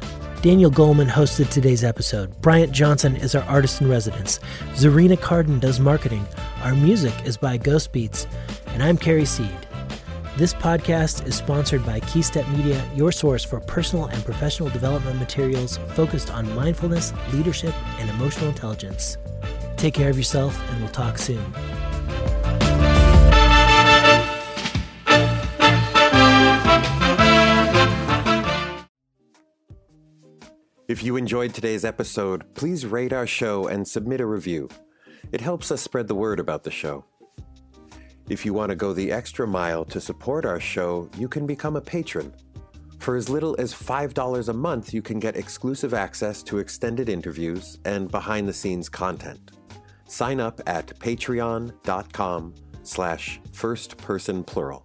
[0.45, 2.39] Daniel Goleman hosted today's episode.
[2.39, 4.39] Bryant Johnson is our artist in residence.
[4.73, 6.23] Zarina Carden does marketing.
[6.61, 8.27] Our music is by Ghost Beats.
[8.67, 9.57] And I'm Carrie Seed.
[10.37, 15.17] This podcast is sponsored by Key Step Media, your source for personal and professional development
[15.17, 19.17] materials focused on mindfulness, leadership, and emotional intelligence.
[19.77, 21.43] Take care of yourself, and we'll talk soon.
[30.87, 34.69] If you enjoyed today's episode, please rate our show and submit a review.
[35.31, 37.03] It helps us spread the word about the show.
[38.29, 41.75] If you want to go the extra mile to support our show, you can become
[41.75, 42.31] a patron.
[42.99, 47.79] For as little as $5 a month, you can get exclusive access to extended interviews
[47.85, 49.53] and behind-the-scenes content.
[50.07, 54.83] Sign up at patreon.com slash firstpersonplural.